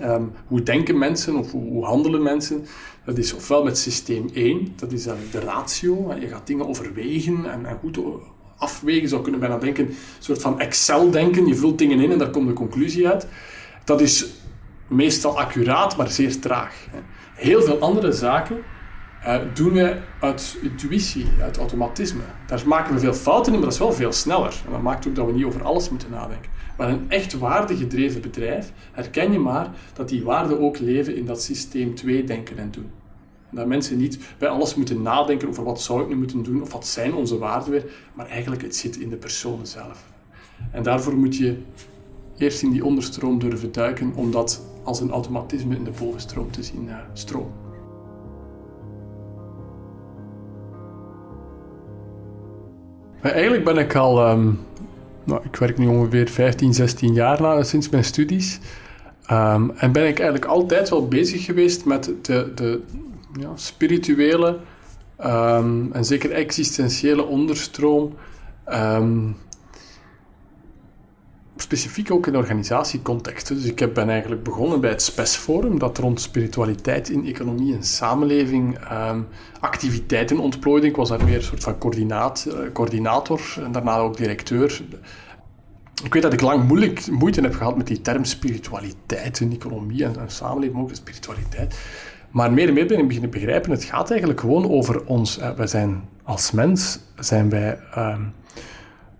ehm, 0.00 0.22
hoe 0.46 0.62
denken 0.62 0.98
mensen 0.98 1.36
of 1.36 1.50
hoe, 1.50 1.84
handelen 1.84 2.22
mensen. 2.22 2.66
Dat 3.04 3.18
is 3.18 3.32
ofwel 3.32 3.64
met 3.64 3.78
systeem 3.78 4.28
1, 4.32 4.72
dat 4.76 4.92
is 4.92 5.02
de 5.02 5.40
ratio. 5.40 6.14
Je 6.20 6.28
gaat 6.28 6.46
dingen 6.46 6.68
overwegen 6.68 7.50
en, 7.52 7.66
en 7.66 7.78
goed 7.80 7.98
afwegen. 8.56 9.08
zou 9.08 9.22
kunnen 9.22 9.40
bijna 9.40 9.58
denken, 9.58 9.86
een 9.86 9.96
soort 10.18 10.40
van 10.40 10.60
Excel-denken. 10.60 11.46
Je 11.46 11.54
vult 11.54 11.78
dingen 11.78 12.00
in 12.00 12.12
en 12.12 12.18
daar 12.18 12.30
komt 12.30 12.48
de 12.48 12.52
conclusie 12.52 13.08
uit. 13.08 13.26
Dat 13.84 14.00
is 14.00 14.26
meestal 14.88 15.38
accuraat, 15.38 15.96
maar 15.96 16.10
zeer 16.10 16.40
traag. 16.40 16.86
Heel 17.34 17.62
veel 17.62 17.78
andere 17.78 18.12
zaken 18.12 18.56
uh, 19.26 19.36
doen 19.54 19.72
we 19.72 19.96
uit 20.20 20.58
intuïtie, 20.62 21.26
uit 21.42 21.56
automatisme. 21.56 22.22
Daar 22.46 22.62
maken 22.66 22.94
we 22.94 23.00
veel 23.00 23.14
fouten 23.14 23.52
in, 23.52 23.58
maar 23.58 23.68
dat 23.68 23.78
is 23.78 23.84
wel 23.84 23.92
veel 23.92 24.12
sneller. 24.12 24.62
En 24.66 24.72
dat 24.72 24.82
maakt 24.82 25.08
ook 25.08 25.14
dat 25.14 25.26
we 25.26 25.32
niet 25.32 25.44
over 25.44 25.62
alles 25.62 25.90
moeten 25.90 26.10
nadenken. 26.10 26.50
Maar 26.76 26.88
een 26.88 27.10
echt 27.10 27.38
waardegedreven 27.38 28.20
bedrijf 28.20 28.72
herken 28.92 29.32
je 29.32 29.38
maar 29.38 29.70
dat 29.92 30.08
die 30.08 30.24
waarden 30.24 30.60
ook 30.60 30.78
leven 30.78 31.16
in 31.16 31.26
dat 31.26 31.42
systeem 31.42 31.94
2 31.94 32.24
denken 32.24 32.58
en 32.58 32.70
doen. 32.70 32.90
En 33.50 33.56
dat 33.56 33.66
mensen 33.66 33.96
niet 33.96 34.18
bij 34.38 34.48
alles 34.48 34.74
moeten 34.74 35.02
nadenken 35.02 35.48
over 35.48 35.64
wat 35.64 35.82
zou 35.82 36.02
ik 36.02 36.08
nu 36.08 36.16
moeten 36.16 36.42
doen 36.42 36.62
of 36.62 36.72
wat 36.72 36.86
zijn 36.86 37.14
onze 37.14 37.38
waarden 37.38 37.70
weer, 37.70 37.84
maar 38.14 38.28
eigenlijk 38.28 38.62
het 38.62 38.76
zit 38.76 38.96
in 38.96 39.08
de 39.08 39.16
personen 39.16 39.66
zelf. 39.66 40.04
En 40.70 40.82
daarvoor 40.82 41.16
moet 41.16 41.36
je 41.36 41.58
eerst 42.38 42.62
in 42.62 42.70
die 42.70 42.84
onderstroom 42.84 43.38
durven 43.38 43.72
duiken 43.72 44.12
om 44.14 44.30
dat 44.30 44.62
als 44.82 45.00
een 45.00 45.10
automatisme 45.10 45.76
in 45.76 45.84
de 45.84 45.92
bovenstroom 45.98 46.50
te 46.50 46.62
zien 46.62 46.86
uh, 46.86 46.96
stromen. 47.12 47.63
Eigenlijk 53.32 53.64
ben 53.64 53.78
ik 53.78 53.94
al, 53.94 54.30
um, 54.30 54.60
nou, 55.24 55.40
ik 55.44 55.56
werk 55.56 55.78
nu 55.78 55.86
ongeveer 55.86 56.28
15, 56.28 56.74
16 56.74 57.14
jaar 57.14 57.40
na, 57.40 57.62
sinds 57.62 57.88
mijn 57.88 58.04
studies. 58.04 58.58
Um, 59.30 59.70
en 59.70 59.92
ben 59.92 60.06
ik 60.06 60.18
eigenlijk 60.18 60.44
altijd 60.44 60.88
wel 60.88 61.08
bezig 61.08 61.44
geweest 61.44 61.84
met 61.84 62.10
de, 62.22 62.52
de 62.54 62.80
ja, 63.40 63.50
spirituele 63.54 64.58
um, 65.24 65.92
en 65.92 66.04
zeker 66.04 66.30
existentiële 66.30 67.24
onderstroom 67.24 68.14
specifiek 71.56 72.10
ook 72.10 72.26
in 72.26 72.36
organisatiecontexten. 72.36 73.56
Dus 73.56 73.64
ik 73.64 73.78
heb, 73.78 73.94
ben 73.94 74.08
eigenlijk 74.08 74.42
begonnen 74.42 74.80
bij 74.80 74.90
het 74.90 75.02
SPES-forum, 75.02 75.78
dat 75.78 75.98
rond 75.98 76.20
spiritualiteit 76.20 77.08
in 77.08 77.26
economie 77.26 77.74
en 77.74 77.82
samenleving 77.82 78.78
um, 78.92 79.26
activiteiten 79.60 80.38
ontplooide. 80.38 80.86
Ik 80.86 80.96
was 80.96 81.08
daar 81.08 81.24
meer 81.24 81.36
een 81.36 81.42
soort 81.42 81.62
van 81.62 81.76
uh, 81.82 82.72
coördinator 82.72 83.40
en 83.64 83.72
daarna 83.72 83.96
ook 83.96 84.16
directeur. 84.16 84.82
Ik 86.04 86.12
weet 86.12 86.22
dat 86.22 86.32
ik 86.32 86.40
lang 86.40 86.64
moeilijk, 86.64 87.10
moeite 87.10 87.40
heb 87.40 87.54
gehad 87.54 87.76
met 87.76 87.86
die 87.86 88.00
term 88.00 88.24
spiritualiteit 88.24 89.40
in 89.40 89.52
economie 89.52 90.04
en, 90.04 90.18
en 90.18 90.30
samenleving, 90.30 90.78
ook 90.78 90.94
spiritualiteit. 90.94 91.78
Maar 92.30 92.52
meer 92.52 92.68
en 92.68 92.74
meer 92.74 92.86
ben 92.86 92.98
ik 92.98 93.06
beginnen 93.06 93.30
begrijpen, 93.30 93.70
het 93.70 93.84
gaat 93.84 94.10
eigenlijk 94.10 94.40
gewoon 94.40 94.70
over 94.70 95.04
ons. 95.04 95.38
Uh, 95.38 95.50
wij 95.50 95.66
zijn 95.66 96.08
als 96.22 96.50
mens, 96.50 96.98
zijn 97.16 97.50
wij... 97.50 97.78
Um, 97.96 98.32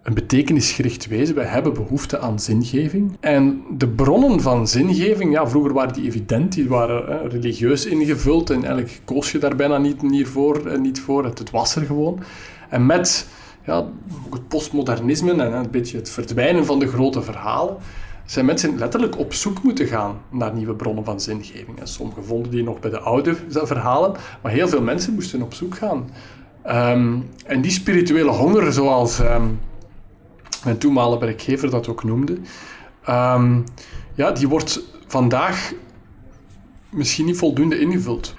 een 0.04 0.14
betekenisgericht 0.14 1.06
wezen. 1.06 1.34
Wij 1.34 1.44
hebben 1.44 1.74
behoefte 1.74 2.18
aan 2.18 2.38
zingeving. 2.38 3.16
En 3.20 3.62
de 3.76 3.88
bronnen 3.88 4.40
van 4.40 4.68
zingeving, 4.68 5.32
ja, 5.32 5.48
vroeger 5.48 5.72
waren 5.72 5.92
die 5.94 6.04
evident, 6.04 6.52
die 6.52 6.68
waren 6.68 7.28
religieus 7.30 7.86
ingevuld 7.86 8.50
en 8.50 8.64
eigenlijk 8.64 9.00
koos 9.04 9.32
je 9.32 9.38
daar 9.38 9.56
bijna 9.56 9.78
niet, 9.78 10.02
niet, 10.02 10.28
voor, 10.28 10.66
eh, 10.66 10.78
niet 10.78 11.00
voor. 11.00 11.24
Het, 11.24 11.38
het 11.38 11.50
was 11.50 11.76
er 11.76 11.86
gewoon. 11.86 12.20
En 12.68 12.86
met 12.86 13.28
ja, 13.64 13.86
het 14.30 14.48
postmodernisme 14.48 15.32
en 15.32 15.52
een 15.52 15.70
beetje 15.70 15.96
het 15.96 16.10
verdwijnen 16.10 16.66
van 16.66 16.78
de 16.78 16.88
grote 16.88 17.22
verhalen, 17.22 17.76
zijn 18.24 18.44
mensen 18.44 18.78
letterlijk 18.78 19.18
op 19.18 19.32
zoek 19.32 19.62
moeten 19.62 19.86
gaan 19.86 20.20
naar 20.30 20.54
nieuwe 20.54 20.74
bronnen 20.74 21.04
van 21.04 21.20
zingeving. 21.20 21.80
En 21.80 21.88
sommigen 21.88 22.24
vonden 22.24 22.50
die 22.50 22.62
nog 22.62 22.80
bij 22.80 22.90
de 22.90 23.00
oude 23.00 23.36
verhalen, 23.48 24.16
maar 24.42 24.52
heel 24.52 24.68
veel 24.68 24.82
mensen 24.82 25.14
moesten 25.14 25.42
op 25.42 25.54
zoek 25.54 25.76
gaan. 25.76 26.10
Ehm, 26.62 27.16
en 27.46 27.60
die 27.60 27.70
spirituele 27.70 28.30
honger, 28.30 28.72
zoals 28.72 29.20
ehm, 29.20 29.46
mijn 30.64 30.78
toenmalige 30.78 31.24
werkgever 31.24 31.70
dat 31.70 31.88
ook 31.88 32.04
noemde, 32.04 32.38
ehm, 33.04 33.60
ja, 34.14 34.32
die 34.32 34.48
wordt 34.48 34.80
vandaag 35.06 35.72
misschien 36.90 37.24
niet 37.24 37.36
voldoende 37.36 37.80
ingevuld. 37.80 38.34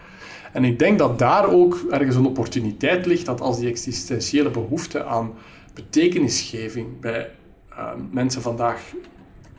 En 0.53 0.63
ik 0.63 0.79
denk 0.79 0.99
dat 0.99 1.19
daar 1.19 1.49
ook 1.49 1.85
ergens 1.89 2.15
een 2.15 2.25
opportuniteit 2.25 3.05
ligt 3.05 3.25
dat 3.25 3.41
als 3.41 3.59
die 3.59 3.69
existentiële 3.69 4.49
behoefte 4.49 5.03
aan 5.03 5.33
betekenisgeving 5.73 6.99
bij 6.99 7.29
ehm, 7.69 7.99
mensen 8.11 8.41
vandaag 8.41 8.93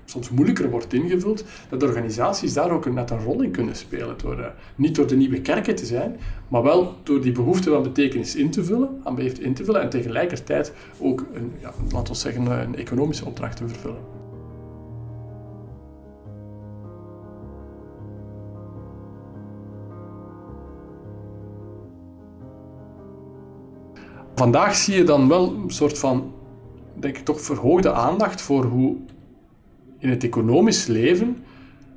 soms 0.06 0.30
moeilijker 0.30 0.70
wordt 0.70 0.92
ingevuld, 0.92 1.44
dat 1.68 1.82
organisaties 1.82 2.52
daar 2.52 2.70
ook 2.70 2.92
net 2.92 3.10
een 3.10 3.22
rol 3.22 3.42
in 3.42 3.50
kunnen 3.50 3.76
spelen. 3.76 4.14
Door, 4.16 4.52
niet 4.76 4.94
door 4.94 5.06
de 5.06 5.16
nieuwe 5.16 5.40
kerken 5.40 5.74
te 5.74 5.86
zijn, 5.86 6.16
maar 6.48 6.62
wel 6.62 6.94
door 7.02 7.20
die 7.20 7.32
behoefte 7.32 7.70
van 7.70 7.82
betekenis 7.82 8.36
in 8.36 8.50
te 8.50 8.64
vullen, 8.64 9.00
aan 9.04 9.18
in 9.18 9.54
te 9.54 9.64
vullen 9.64 9.80
en 9.80 9.90
tegelijkertijd 9.90 10.72
ook 10.98 11.24
een, 11.32 11.52
ja, 11.60 11.72
laten 11.92 12.12
we 12.12 12.18
zeggen, 12.18 12.46
een 12.46 12.76
economische 12.76 13.24
opdracht 13.24 13.56
te 13.56 13.68
vervullen. 13.68 14.16
Vandaag 24.34 24.74
zie 24.74 24.96
je 24.96 25.04
dan 25.04 25.28
wel 25.28 25.54
een 25.54 25.70
soort 25.70 25.98
van, 25.98 26.32
denk 26.94 27.16
ik 27.16 27.24
toch, 27.24 27.40
verhoogde 27.40 27.92
aandacht 27.92 28.40
voor 28.40 28.64
hoe 28.64 28.96
in 29.98 30.10
het 30.10 30.24
economisch 30.24 30.86
leven 30.86 31.36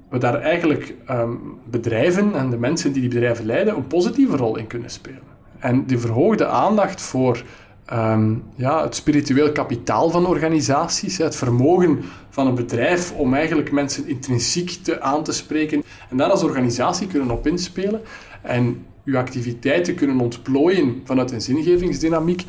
we 0.09 0.17
daar 0.17 0.41
eigenlijk 0.41 0.95
ehm, 1.05 1.31
bedrijven 1.69 2.35
en 2.35 2.49
de 2.49 2.57
mensen 2.57 2.91
die 2.91 3.01
die 3.01 3.09
bedrijven 3.09 3.45
leiden 3.45 3.75
een 3.75 3.87
positieve 3.87 4.37
rol 4.37 4.57
in 4.57 4.67
kunnen 4.67 4.89
spelen. 4.89 5.21
En 5.59 5.85
die 5.85 5.97
verhoogde 5.97 6.45
aandacht 6.45 7.01
voor 7.01 7.43
ehm, 7.85 8.33
ja, 8.55 8.83
het 8.83 8.95
spiritueel 8.95 9.51
kapitaal 9.51 10.09
van 10.09 10.25
organisaties, 10.25 11.17
het 11.17 11.35
vermogen 11.35 11.99
van 12.29 12.47
een 12.47 12.55
bedrijf 12.55 13.13
om 13.13 13.33
eigenlijk 13.33 13.71
mensen 13.71 14.07
intrinsiek 14.07 14.69
te, 14.69 15.01
aan 15.01 15.23
te 15.23 15.31
spreken 15.31 15.83
en 16.09 16.17
daar 16.17 16.29
als 16.29 16.43
organisatie 16.43 17.07
kunnen 17.07 17.31
op 17.31 17.47
inspelen 17.47 18.01
en 18.41 18.85
uw 19.05 19.17
activiteiten 19.17 19.95
kunnen 19.95 20.19
ontplooien 20.19 21.01
vanuit 21.03 21.31
een 21.31 21.41
zingevingsdynamiek, 21.41 22.43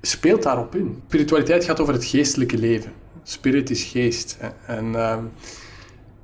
speelt 0.00 0.42
daarop 0.42 0.74
in. 0.74 1.02
Spiritualiteit 1.06 1.64
gaat 1.64 1.80
over 1.80 1.94
het 1.94 2.04
geestelijke 2.04 2.58
leven. 2.58 2.92
Spirit 3.22 3.70
is 3.70 3.82
geest. 3.82 4.38
En 4.66 4.94
ehm, 4.94 5.24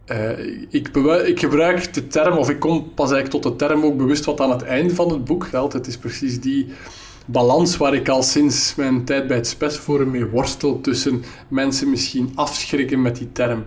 eh, 0.05 0.39
ik, 0.69 0.89
ik, 1.27 1.41
gebruik 1.41 1.95
de 1.95 2.07
term, 2.07 2.37
of 2.37 2.51
ik 2.51 2.59
kom 2.59 2.95
pas 2.95 3.11
eigenlijk 3.11 3.43
tot 3.43 3.59
de 3.59 3.67
term 3.67 3.85
ook 3.85 3.97
bewust 3.97 4.25
wat 4.25 4.41
aan 4.41 4.51
het 4.51 4.63
einde 4.63 4.95
van 4.95 5.11
het 5.11 5.25
boek 5.25 5.47
geldt. 5.47 5.73
Het 5.73 5.87
is 5.87 5.97
precies 5.97 6.41
die 6.41 6.67
balans 7.27 7.77
waar 7.77 7.95
ik 7.95 8.09
al 8.09 8.23
sinds 8.23 8.75
mijn 8.75 9.05
tijd 9.05 9.27
bij 9.27 9.37
het 9.37 9.47
Spesforum 9.47 10.11
mee 10.11 10.27
worstel 10.27 10.81
tussen 10.81 11.23
mensen 11.49 11.91
misschien 11.91 12.33
afschrikken 12.35 13.03
met 13.03 13.17
die 13.17 13.33
term. 13.33 13.65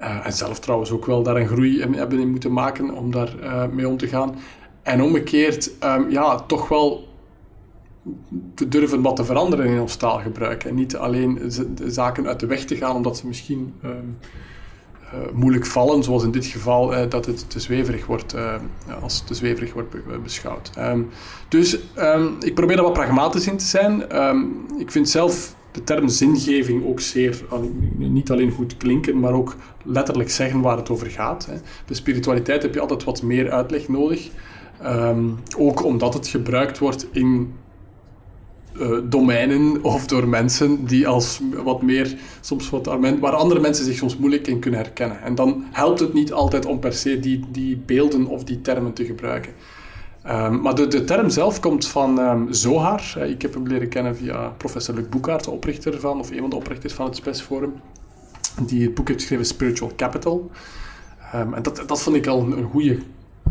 Uh, 0.00 0.26
en 0.26 0.32
zelf 0.32 0.58
trouwens 0.58 0.90
ook 0.90 1.06
wel 1.06 1.22
daar 1.22 1.36
een 1.36 1.46
groei 1.46 1.80
hebben 1.80 2.18
in 2.18 2.30
moeten 2.30 2.52
maken 2.52 2.94
om 2.94 3.10
daar 3.10 3.34
uh, 3.42 3.66
mee 3.66 3.88
om 3.88 3.96
te 3.96 4.08
gaan. 4.08 4.34
En 4.82 5.02
omgekeerd, 5.02 5.70
um, 5.84 6.10
ja, 6.10 6.40
toch 6.40 6.68
wel 6.68 7.08
te 8.54 8.68
durven 8.68 9.02
wat 9.02 9.16
te 9.16 9.24
veranderen 9.24 9.66
in 9.66 9.80
ons 9.80 9.96
taalgebruik. 9.96 10.64
En 10.64 10.74
niet 10.74 10.96
alleen 10.96 11.38
de 11.74 11.90
zaken 11.90 12.26
uit 12.26 12.40
de 12.40 12.46
weg 12.46 12.64
te 12.64 12.76
gaan 12.76 12.96
omdat 12.96 13.16
ze 13.16 13.26
misschien 13.26 13.74
ehm, 13.82 13.92
eh, 15.12 15.18
moeilijk 15.32 15.66
vallen, 15.66 16.02
zoals 16.02 16.24
in 16.24 16.30
dit 16.30 16.46
geval 16.46 16.92
uh, 16.92 17.00
dat 17.08 17.26
het 17.26 17.50
te 17.50 17.60
zweverig 17.60 18.06
wordt, 18.06 18.34
uh, 18.34 18.54
als 19.02 19.24
te 19.24 19.34
zweverig 19.34 19.72
wordt 19.72 20.22
beschouwd. 20.22 20.70
Um, 20.78 21.08
dus 21.48 21.78
um, 21.98 22.36
ik 22.40 22.54
probeer 22.54 22.76
er 22.76 22.82
wat 22.82 22.92
pragmatisch 22.92 23.46
in 23.46 23.56
te 23.56 23.64
zijn. 23.64 24.02
ik 24.78 24.90
vind 24.90 25.08
zelf 25.08 25.54
de 25.72 25.84
term 25.84 26.08
zingeving 26.08 26.86
ook 26.86 27.00
zeer, 27.00 27.44
niet 27.96 28.30
alleen 28.30 28.50
goed 28.50 28.76
klinken, 28.76 29.20
maar 29.20 29.32
ook 29.32 29.56
letterlijk 29.84 30.30
zeggen 30.30 30.60
waar 30.60 30.76
het 30.76 30.90
over 30.90 31.10
gaat. 31.10 31.46
Hè. 31.46 31.54
De 31.86 31.94
spiritualiteit 31.94 32.62
heb 32.62 32.74
je 32.74 32.80
altijd 32.80 33.04
wat 33.04 33.22
meer 33.22 33.50
uitleg 33.50 33.88
nodig. 33.88 34.28
ook 35.58 35.84
omdat 35.84 36.14
het 36.14 36.26
gebruikt 36.26 36.78
wordt 36.78 37.06
in 37.10 37.52
uh, 38.80 38.98
domeinen 39.04 39.82
of 39.82 40.06
door 40.06 40.28
mensen 40.28 40.84
die 40.84 41.08
als 41.08 41.40
wat 41.64 41.82
meer, 41.82 42.14
soms 42.40 42.70
wat, 42.70 42.86
waar 43.20 43.32
andere 43.32 43.60
mensen 43.60 43.84
zich 43.84 43.96
soms 43.96 44.16
moeilijk 44.16 44.46
in 44.46 44.58
kunnen 44.58 44.80
herkennen. 44.80 45.22
En 45.22 45.34
dan 45.34 45.64
helpt 45.70 46.00
het 46.00 46.12
niet 46.12 46.32
altijd 46.32 46.66
om 46.66 46.78
per 46.78 46.92
se 46.92 47.20
die, 47.20 47.44
die 47.50 47.76
beelden 47.76 48.26
of 48.26 48.44
die 48.44 48.60
termen 48.60 48.92
te 48.92 49.04
gebruiken. 49.04 49.52
Ehm, 50.22 50.60
maar 50.60 50.74
de, 50.74 50.86
de, 50.86 51.04
term 51.04 51.30
zelf 51.30 51.60
komt 51.60 51.86
van 51.86 52.18
um, 52.18 52.52
Zohar. 52.52 53.14
Uh, 53.18 53.30
ik 53.30 53.42
heb 53.42 53.54
hem 53.54 53.66
leren 53.66 53.88
kennen 53.88 54.16
via 54.16 54.48
professor 54.48 54.94
Luc 54.94 55.08
Boekhaart, 55.08 55.44
de 55.44 55.50
oprichter 55.50 56.00
van, 56.00 56.18
of 56.18 56.30
een 56.30 56.38
van 56.38 56.50
de 56.50 56.56
oprichters 56.56 56.92
van 56.92 57.06
het 57.06 57.16
Spes 57.16 57.40
Forum, 57.40 57.72
die 58.66 58.82
het 58.82 58.94
boek 58.94 59.08
heeft 59.08 59.20
geschreven 59.20 59.46
Spiritual 59.46 59.92
Capital. 59.96 60.50
Um, 61.34 61.54
en 61.54 61.62
dat, 61.62 61.82
dat 61.86 62.02
vond 62.02 62.16
ik 62.16 62.26
al 62.26 62.40
een, 62.40 62.58
een 62.58 62.70
goede, 62.70 62.98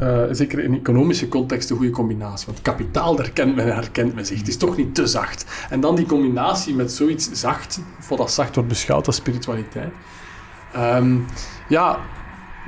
uh, 0.01 0.23
zeker 0.31 0.59
in 0.59 0.73
economische 0.73 1.27
context, 1.27 1.69
een 1.69 1.77
goede 1.77 1.91
combinatie. 1.91 2.45
Want 2.45 2.61
kapitaal, 2.61 3.15
daar 3.15 3.31
kent 3.31 3.55
men, 3.55 3.73
herkent 3.73 4.15
men 4.15 4.25
zich. 4.25 4.37
Het 4.37 4.47
is 4.47 4.57
toch 4.57 4.77
niet 4.77 4.95
te 4.95 5.07
zacht. 5.07 5.45
En 5.69 5.79
dan 5.81 5.95
die 5.95 6.05
combinatie 6.05 6.75
met 6.75 6.91
zoiets 6.91 7.31
zacht, 7.31 7.81
wat 8.09 8.31
zacht 8.31 8.55
wordt 8.55 8.69
beschouwd 8.69 9.07
als 9.07 9.15
spiritualiteit. 9.15 9.91
ja, 11.67 11.99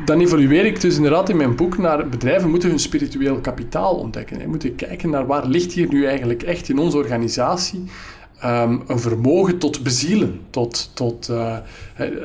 dan 0.05 0.19
evolueer 0.19 0.65
ik 0.65 0.81
dus 0.81 0.95
inderdaad 0.95 1.29
in 1.29 1.37
mijn 1.37 1.55
boek 1.55 1.77
naar 1.77 2.09
bedrijven 2.09 2.49
moeten 2.49 2.69
hun 2.69 2.79
spiritueel 2.79 3.39
kapitaal 3.39 3.95
ontdekken. 3.95 4.41
Ze 4.41 4.47
moeten 4.47 4.75
kijken 4.75 5.09
naar 5.09 5.25
waar 5.25 5.45
ligt 5.45 5.71
hier 5.71 5.87
nu 5.87 6.05
eigenlijk 6.05 6.43
echt 6.43 6.69
in 6.69 6.79
onze 6.79 6.97
organisatie 6.97 7.83
um, 8.45 8.83
een 8.87 8.99
vermogen 8.99 9.57
tot 9.57 9.83
bezielen. 9.83 10.41
Tot, 10.49 10.91
tot, 10.93 11.29
uh, 11.29 11.57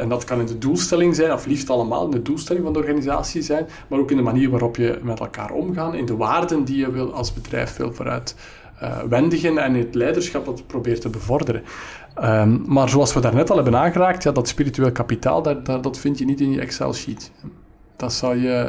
en 0.00 0.08
dat 0.08 0.24
kan 0.24 0.40
in 0.40 0.46
de 0.46 0.58
doelstelling 0.58 1.14
zijn, 1.14 1.32
of 1.32 1.46
liefst 1.46 1.70
allemaal 1.70 2.04
in 2.04 2.10
de 2.10 2.22
doelstelling 2.22 2.64
van 2.64 2.72
de 2.72 2.78
organisatie 2.78 3.42
zijn, 3.42 3.66
maar 3.88 3.98
ook 3.98 4.10
in 4.10 4.16
de 4.16 4.22
manier 4.22 4.50
waarop 4.50 4.76
je 4.76 4.98
met 5.02 5.20
elkaar 5.20 5.50
omgaat, 5.50 5.94
in 5.94 6.06
de 6.06 6.16
waarden 6.16 6.64
die 6.64 6.76
je 6.76 6.90
wil 6.90 7.12
als 7.12 7.32
bedrijf 7.32 7.76
wil 7.76 7.92
vooruit 7.92 8.34
uh, 8.82 8.98
wendigen 9.08 9.58
en 9.58 9.74
het 9.74 9.94
leiderschap 9.94 10.44
dat 10.44 10.66
probeert 10.66 11.00
te 11.00 11.08
bevorderen. 11.08 11.62
Um, 12.22 12.64
maar 12.66 12.88
zoals 12.88 13.14
we 13.14 13.20
daarnet 13.20 13.50
al 13.50 13.56
hebben 13.56 13.76
aangeraakt, 13.76 14.22
ja, 14.22 14.32
dat 14.32 14.48
spiritueel 14.48 14.92
kapitaal, 14.92 15.42
dat, 15.82 15.98
vind 15.98 16.18
je 16.18 16.24
niet 16.24 16.40
in 16.40 16.50
je 16.50 16.60
Excel-sheet. 16.60 17.30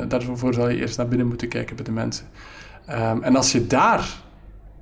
Daarvoor 0.07 0.53
zou 0.53 0.71
je 0.71 0.77
eerst 0.77 0.97
naar 0.97 1.07
binnen 1.07 1.27
moeten 1.27 1.47
kijken 1.47 1.75
bij 1.75 1.85
de 1.85 1.91
mensen. 1.91 2.25
Um, 2.89 3.23
en 3.23 3.35
als 3.35 3.51
je 3.51 3.67
daar 3.67 4.09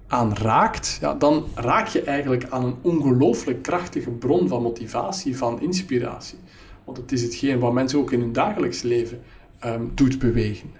aan 0.08 0.36
raakt, 0.36 0.98
ja, 1.02 1.13
dan 1.13 1.46
raak 1.56 1.88
je 1.88 2.02
eigenlijk 2.02 2.46
aan 2.50 2.65
een 2.65 2.76
ongelooflijk 2.82 3.62
krachtige 3.62 4.10
bron 4.10 4.48
van 4.48 4.62
motivatie, 4.62 5.38
van 5.38 5.62
inspiratie. 5.62 6.38
Want 6.84 6.98
het 6.98 7.12
is 7.12 7.22
hetgeen 7.22 7.60
wat 7.60 7.74
mensen 7.74 8.00
ook 8.00 8.12
in 8.12 8.20
hun 8.20 8.34
dagelijks 8.34 8.82
leven 8.82 9.22
um, 9.65 9.91
doet 9.96 10.20
bewegen. 10.20 10.72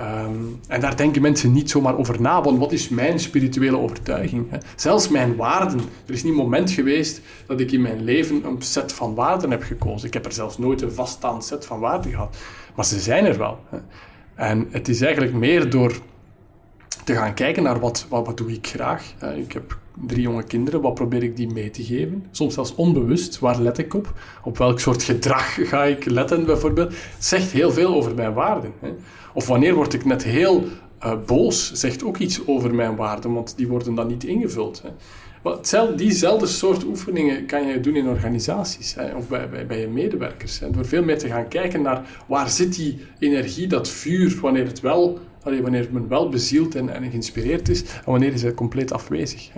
Um, 0.00 0.60
en 0.68 0.80
daar 0.80 0.96
denken 0.96 1.22
mensen 1.22 1.52
niet 1.52 1.70
zomaar 1.70 1.96
over 1.98 2.20
na, 2.20 2.42
want 2.42 2.58
wat 2.58 2.72
is 2.72 2.88
mijn 2.88 3.20
spirituele 3.20 3.78
overtuiging? 3.78 4.50
Hè? 4.50 4.58
Zelfs 4.76 5.08
mijn 5.08 5.36
waarden. 5.36 5.80
Er 6.06 6.14
is 6.14 6.22
niet 6.22 6.32
een 6.32 6.38
moment 6.38 6.70
geweest 6.70 7.20
dat 7.46 7.60
ik 7.60 7.72
in 7.72 7.82
mijn 7.82 8.04
leven 8.04 8.44
een 8.44 8.62
set 8.62 8.92
van 8.92 9.14
waarden 9.14 9.50
heb 9.50 9.62
gekozen. 9.62 10.06
Ik 10.06 10.14
heb 10.14 10.24
er 10.24 10.32
zelfs 10.32 10.58
nooit 10.58 10.82
een 10.82 10.92
vaststaand 10.92 11.44
set 11.44 11.66
van 11.66 11.80
waarden 11.80 12.10
gehad. 12.10 12.36
Maar 12.74 12.84
ze 12.84 13.00
zijn 13.00 13.24
er 13.24 13.38
wel. 13.38 13.58
Hè? 13.68 13.78
En 14.34 14.68
het 14.70 14.88
is 14.88 15.00
eigenlijk 15.00 15.32
meer 15.32 15.70
door 15.70 15.92
te 17.04 17.14
gaan 17.14 17.34
kijken 17.34 17.62
naar 17.62 17.80
wat, 17.80 18.06
wat, 18.08 18.26
wat 18.26 18.36
doe 18.36 18.52
ik 18.52 18.66
graag. 18.66 19.14
Ik 19.36 19.52
heb 19.52 19.78
drie 20.06 20.22
jonge 20.22 20.42
kinderen, 20.42 20.80
wat 20.80 20.94
probeer 20.94 21.22
ik 21.22 21.36
die 21.36 21.52
mee 21.52 21.70
te 21.70 21.84
geven? 21.84 22.26
Soms 22.30 22.54
zelfs 22.54 22.74
onbewust, 22.74 23.38
waar 23.38 23.60
let 23.60 23.78
ik 23.78 23.94
op? 23.94 24.12
Op 24.42 24.58
welk 24.58 24.80
soort 24.80 25.02
gedrag 25.02 25.68
ga 25.68 25.84
ik 25.84 26.04
letten 26.04 26.44
bijvoorbeeld? 26.46 26.94
Zegt 27.18 27.50
heel 27.50 27.70
veel 27.70 27.94
over 27.94 28.14
mijn 28.14 28.32
waarden. 28.32 28.72
Hè? 28.80 28.88
Of 29.34 29.46
wanneer 29.46 29.74
word 29.74 29.94
ik 29.94 30.04
net 30.04 30.24
heel 30.24 30.64
uh, 31.04 31.12
boos, 31.26 31.72
zegt 31.72 32.04
ook 32.04 32.16
iets 32.16 32.46
over 32.46 32.74
mijn 32.74 32.96
waarden, 32.96 33.32
want 33.32 33.56
die 33.56 33.68
worden 33.68 33.94
dan 33.94 34.06
niet 34.06 34.24
ingevuld. 34.24 34.82
Hè? 34.82 34.90
Diezelfde 35.96 36.46
soort 36.46 36.84
oefeningen 36.84 37.46
kan 37.46 37.66
je 37.66 37.80
doen 37.80 37.96
in 37.96 38.08
organisaties 38.08 38.94
hè, 38.94 39.14
of 39.14 39.28
bij, 39.28 39.66
bij, 39.66 39.80
je 39.80 39.88
medewerkers. 39.88 40.60
Door 40.70 40.86
veel 40.86 41.02
meer 41.02 41.18
te 41.18 41.28
gaan 41.28 41.48
kijken 41.48 41.82
naar 41.82 42.22
waar 42.26 42.48
zit 42.48 42.74
die 42.74 42.98
energie, 43.18 43.66
dat 43.66 43.88
vuur, 43.88 44.38
wanneer, 44.40 44.66
het 44.66 44.80
wel, 44.80 45.18
wanneer 45.62 45.88
men 45.92 46.08
wel 46.08 46.28
bezield 46.28 46.74
en, 46.74 46.94
en 46.94 47.10
geïnspireerd 47.10 47.68
is, 47.68 47.82
en 47.82 48.10
wanneer 48.10 48.32
is 48.32 48.42
het 48.42 48.54
compleet 48.54 48.92
afwezig. 48.92 49.50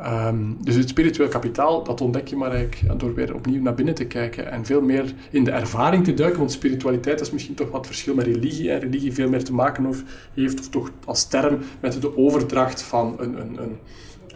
Um, 0.00 0.56
dus 0.60 0.74
het 0.74 0.88
spiritueel 0.88 1.28
kapitaal, 1.28 1.84
dat 1.84 2.00
ontdek 2.00 2.28
je 2.28 2.36
maar 2.36 2.50
eigenlijk 2.50 3.00
door 3.00 3.14
weer 3.14 3.34
opnieuw 3.34 3.62
naar 3.62 3.74
binnen 3.74 3.94
te 3.94 4.04
kijken 4.04 4.50
en 4.50 4.64
veel 4.64 4.80
meer 4.80 5.14
in 5.30 5.44
de 5.44 5.50
ervaring 5.50 6.04
te 6.04 6.14
duiken. 6.14 6.38
Want 6.38 6.52
spiritualiteit 6.52 7.20
is 7.20 7.30
misschien 7.30 7.54
toch 7.54 7.70
wat 7.70 7.86
verschil 7.86 8.14
met 8.14 8.26
religie. 8.26 8.70
En 8.70 8.80
religie 8.80 9.12
veel 9.12 9.28
meer 9.28 9.44
te 9.44 9.52
maken 9.54 9.94
heeft, 10.34 10.60
of 10.60 10.68
toch 10.68 10.90
als 11.04 11.28
term, 11.28 11.58
met 11.80 12.00
de 12.00 12.16
overdracht 12.16 12.82
van 12.82 13.16
een, 13.18 13.40
een, 13.40 13.58
een, 13.62 13.78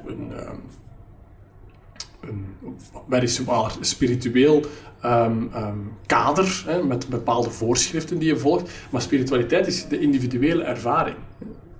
een, 0.06 0.32
um, 0.48 0.60
een 2.20 2.46
weliswaar 3.08 3.76
spiritueel 3.80 4.64
um, 5.04 5.50
kader 6.06 6.64
hè, 6.66 6.82
met 6.82 7.08
bepaalde 7.08 7.50
voorschriften 7.50 8.18
die 8.18 8.28
je 8.28 8.36
volgt. 8.36 8.70
Maar 8.90 9.02
spiritualiteit 9.02 9.66
is 9.66 9.86
de 9.88 10.00
individuele 10.00 10.62
ervaring. 10.62 11.16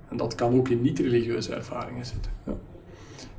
En 0.09 0.17
dat 0.17 0.35
kan 0.35 0.53
ook 0.53 0.69
in 0.69 0.81
niet-religieuze 0.81 1.55
ervaringen 1.55 2.05
zitten. 2.05 2.31
Ja. 2.45 2.53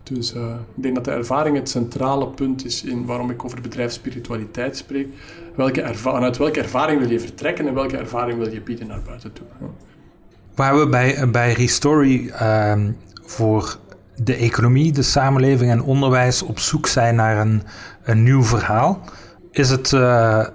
Dus 0.02 0.34
uh, 0.34 0.42
ik 0.74 0.82
denk 0.82 0.94
dat 0.94 1.04
de 1.04 1.10
ervaring 1.10 1.56
het 1.56 1.68
centrale 1.68 2.28
punt 2.28 2.64
is 2.64 2.84
in 2.84 3.06
waarom 3.06 3.30
ik 3.30 3.44
over 3.44 3.60
bedrijfsspiritualiteit 3.60 4.76
spreek. 4.76 5.08
Welke 5.54 5.94
vanuit 5.94 6.36
welke 6.36 6.60
ervaring 6.60 7.00
wil 7.00 7.10
je 7.10 7.20
vertrekken 7.20 7.66
en 7.66 7.74
welke 7.74 7.96
ervaring 7.96 8.38
wil 8.38 8.52
je 8.52 8.60
bieden 8.60 8.86
naar 8.86 9.02
buiten 9.06 9.32
toe? 9.32 9.46
Waar 10.54 10.78
we 10.78 10.88
bij, 10.88 11.30
bij 11.30 11.52
Restory 11.52 12.26
uh, 12.26 12.74
voor 13.22 13.78
de 14.16 14.34
economie, 14.34 14.92
de 14.92 15.02
samenleving 15.02 15.70
en 15.70 15.82
onderwijs 15.82 16.42
op 16.42 16.58
zoek 16.58 16.86
zijn 16.86 17.14
naar 17.14 17.38
een, 17.38 17.62
een 18.02 18.22
nieuw 18.22 18.42
verhaal, 18.42 19.00
is 19.52 19.70
het, 19.70 19.92
uh, 19.92 20.46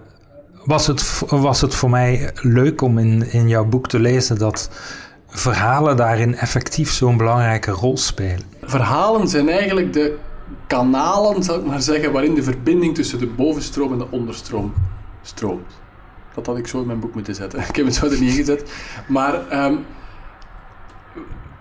was, 0.65 0.87
het, 0.87 1.19
was 1.29 1.61
het 1.61 1.75
voor 1.75 1.89
mij 1.89 2.31
leuk 2.41 2.81
om 2.81 2.97
in, 2.97 3.31
in 3.31 3.47
jouw 3.47 3.65
boek 3.65 3.87
te 3.87 3.99
lezen 3.99 4.37
dat 4.37 4.69
verhalen 5.27 5.97
daarin 5.97 6.35
effectief 6.35 6.91
zo'n 6.91 7.17
belangrijke 7.17 7.71
rol 7.71 7.97
spelen? 7.97 8.41
Verhalen 8.61 9.27
zijn 9.27 9.49
eigenlijk 9.49 9.93
de 9.93 10.17
kanalen, 10.67 11.43
zou 11.43 11.59
ik 11.59 11.65
maar 11.65 11.81
zeggen, 11.81 12.11
waarin 12.11 12.33
de 12.33 12.43
verbinding 12.43 12.95
tussen 12.95 13.19
de 13.19 13.27
bovenstroom 13.27 13.91
en 13.91 13.97
de 13.97 14.07
onderstroom 14.09 14.73
stroomt. 15.21 15.71
Dat 16.35 16.45
had 16.45 16.57
ik 16.57 16.67
zo 16.67 16.79
in 16.79 16.87
mijn 16.87 16.99
boek 16.99 17.13
moeten 17.13 17.35
zetten. 17.35 17.59
Ik 17.69 17.75
heb 17.75 17.85
het 17.85 17.95
zo 17.95 18.05
er 18.05 18.11
niet 18.11 18.31
ingezet. 18.31 18.71
Maar 19.07 19.63
um, 19.65 19.85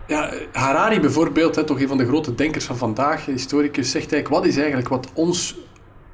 ja, 0.06 0.30
Harari 0.52 1.00
bijvoorbeeld, 1.00 1.56
hè, 1.56 1.64
toch 1.64 1.80
een 1.80 1.88
van 1.88 1.98
de 1.98 2.06
grote 2.06 2.34
denkers 2.34 2.64
van 2.64 2.76
vandaag, 2.76 3.24
historicus, 3.24 3.90
zegt 3.90 4.12
eigenlijk 4.12 4.42
wat 4.42 4.52
is 4.52 4.56
eigenlijk 4.56 4.88
wat 4.88 5.08
ons 5.14 5.56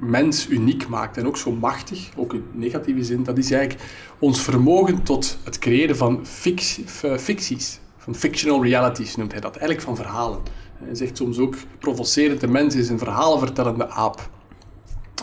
mens 0.03 0.49
uniek 0.49 0.89
maakt 0.89 1.17
en 1.17 1.27
ook 1.27 1.37
zo 1.37 1.53
machtig, 1.53 2.11
ook 2.17 2.33
in 2.35 2.45
negatieve 2.53 3.05
zin, 3.05 3.23
dat 3.23 3.39
is 3.39 3.51
eigenlijk 3.51 3.91
ons 4.19 4.41
vermogen 4.41 5.03
tot 5.03 5.39
het 5.45 5.59
creëren 5.59 5.97
van 5.97 6.27
ficties, 6.27 7.81
van 7.97 8.15
fictional 8.15 8.63
realities 8.63 9.17
noemt 9.17 9.33
hij 9.33 9.41
dat, 9.41 9.57
eigenlijk 9.57 9.87
van 9.87 9.97
verhalen. 9.97 10.41
Hij 10.75 10.95
zegt 10.95 11.17
soms 11.17 11.39
ook 11.39 11.55
provocerend, 11.79 12.41
de 12.41 12.49
mens 12.49 12.75
is 12.75 12.89
een 12.89 12.99
verhalenvertellende 12.99 13.89
aap. 13.89 14.31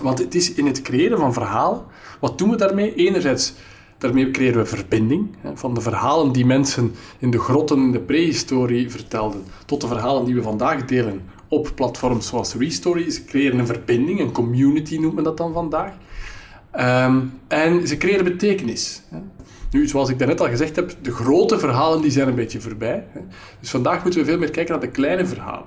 Want 0.01 0.17
het 0.17 0.35
is 0.35 0.53
in 0.53 0.65
het 0.65 0.81
creëren 0.81 1.17
van 1.17 1.33
verhalen, 1.33 1.83
wat 2.19 2.37
doen 2.37 2.49
we 2.49 2.55
daarmee? 2.55 2.95
Enerzijds, 2.95 3.53
daarmee 3.97 4.31
creëren 4.31 4.57
we 4.57 4.65
verbinding, 4.65 5.35
van 5.53 5.73
de 5.73 5.81
verhalen 5.81 6.31
die 6.31 6.45
mensen 6.45 6.95
in 7.17 7.31
de 7.31 7.39
grotten 7.39 7.77
in 7.77 7.91
de 7.91 7.99
prehistorie 7.99 8.91
vertelden, 8.91 9.43
tot 9.65 9.81
de 9.81 9.87
verhalen 9.87 10.25
die 10.25 10.35
we 10.35 10.41
vandaag 10.41 10.85
delen 10.85 11.21
op 11.49 11.71
platforms 11.75 12.27
zoals 12.27 12.55
Restory. 12.55 13.09
Ze 13.09 13.25
creëren 13.25 13.59
een 13.59 13.65
verbinding, 13.65 14.19
een 14.19 14.31
community 14.31 14.97
noemt 14.97 15.15
men 15.15 15.23
dat 15.23 15.37
dan 15.37 15.53
vandaag. 15.53 15.93
Um, 16.79 17.33
en 17.47 17.87
ze 17.87 17.97
creëren 17.97 18.23
betekenis. 18.23 19.01
Nu, 19.71 19.87
zoals 19.87 20.09
ik 20.09 20.19
daarnet 20.19 20.41
al 20.41 20.47
gezegd 20.47 20.75
heb, 20.75 20.95
de 21.01 21.11
grote 21.11 21.59
verhalen 21.59 22.01
die 22.01 22.11
zijn 22.11 22.27
een 22.27 22.35
beetje 22.35 22.61
voorbij. 22.61 23.05
Dus 23.59 23.69
vandaag 23.69 24.03
moeten 24.03 24.19
we 24.19 24.25
veel 24.25 24.37
meer 24.37 24.51
kijken 24.51 24.71
naar 24.71 24.81
de 24.81 24.91
kleine 24.91 25.25
verhalen. 25.25 25.65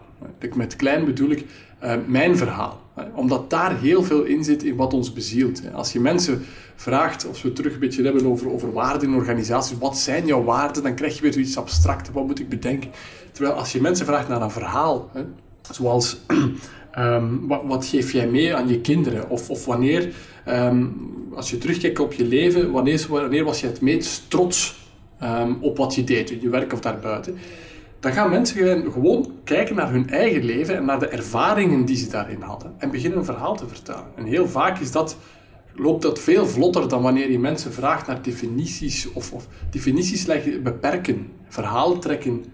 Met 0.55 0.77
klein 0.77 1.05
bedoel 1.05 1.31
ik 1.31 1.45
uh, 1.85 1.93
mijn 2.07 2.37
verhaal. 2.37 2.81
Omdat 3.15 3.51
daar 3.51 3.79
heel 3.79 4.03
veel 4.03 4.23
in 4.23 4.45
zit 4.45 4.63
in 4.63 4.77
wat 4.77 4.95
ons 4.95 5.13
bezielt. 5.13 5.63
Als 5.73 5.93
je 5.93 6.01
mensen 6.01 6.45
vraagt, 6.77 7.29
als 7.29 7.43
we 7.43 7.53
terug 7.53 7.73
een 7.73 7.79
beetje 7.79 8.03
hebben 8.03 8.27
over, 8.27 8.51
over 8.51 8.73
waarden 8.73 9.09
in 9.09 9.15
organisaties, 9.15 9.79
wat 9.79 9.99
zijn 9.99 10.27
jouw 10.27 10.45
waarden, 10.45 10.83
dan 10.83 10.95
krijg 10.95 11.17
je 11.17 11.23
weer 11.23 11.33
zoiets 11.33 11.57
abstract. 11.57 12.13
Wat 12.13 12.27
moet 12.27 12.41
ik 12.41 12.49
bedenken? 12.49 12.91
Terwijl 13.33 13.55
als 13.57 13.73
je 13.73 13.81
mensen 13.81 14.07
vraagt 14.07 14.29
naar 14.29 14.43
een 14.43 14.51
verhaal, 14.51 15.11
Zoals, 15.71 16.17
wat, 17.49 17.63
wat, 17.65 17.85
geef 17.87 18.13
jij 18.13 18.27
mee 18.27 18.55
aan 18.55 18.69
je 18.69 18.81
kinderen? 18.81 19.29
Of, 19.29 19.51
of 19.51 19.65
wanneer, 19.65 20.13
um, 20.49 21.11
als 21.35 21.51
je 21.51 21.59
terugkijkt 21.59 21.99
op 21.99 22.13
je 22.13 22.25
leven, 22.25 22.71
wanneer, 22.71 23.45
was 23.45 23.61
je 23.61 23.67
het 23.67 23.81
meest 23.81 24.31
trots 24.31 24.87
um, 25.23 25.57
op 25.61 25.77
wat 25.77 25.95
je 25.95 26.05
deed, 26.05 26.29
je 26.41 26.49
werk 26.49 26.73
of 26.73 26.81
daarbuiten? 26.81 27.39
Dan 28.01 28.13
gaan 28.13 28.31
mensen 28.31 28.93
gewoon 28.93 29.33
kijken 29.45 29.77
naar 29.77 29.91
hun 29.91 30.11
eigen 30.11 30.45
leven 30.45 30.77
en 30.77 30.85
naar 30.85 30.99
de 30.99 31.09
ervaringen 31.09 31.85
die 31.85 31.97
ze 31.97 32.11
daarin 32.11 32.41
hadden 32.41 32.75
en 32.79 32.91
beginnen 32.91 33.19
een 33.19 33.25
verhaal 33.25 33.57
te 33.57 33.69
vertellen. 33.69 34.07
En 34.17 34.25
heel 34.25 34.49
vaak 34.49 34.79
is 34.79 34.93
dat, 34.93 35.17
loopt 35.75 36.03
dat 36.03 36.19
veel 36.19 36.47
vlotter 36.47 36.89
dan 36.89 37.03
wanneer 37.03 37.31
je 37.31 37.39
mensen 37.39 37.73
vraagt 37.73 38.07
naar 38.07 38.23
definities 38.23 39.13
of, 39.13 39.33
of 39.33 39.47
definities 39.71 40.27
leggen, 40.27 40.63
beperken, 40.63 41.33
verhaal 41.49 41.99
trekken, 41.99 42.45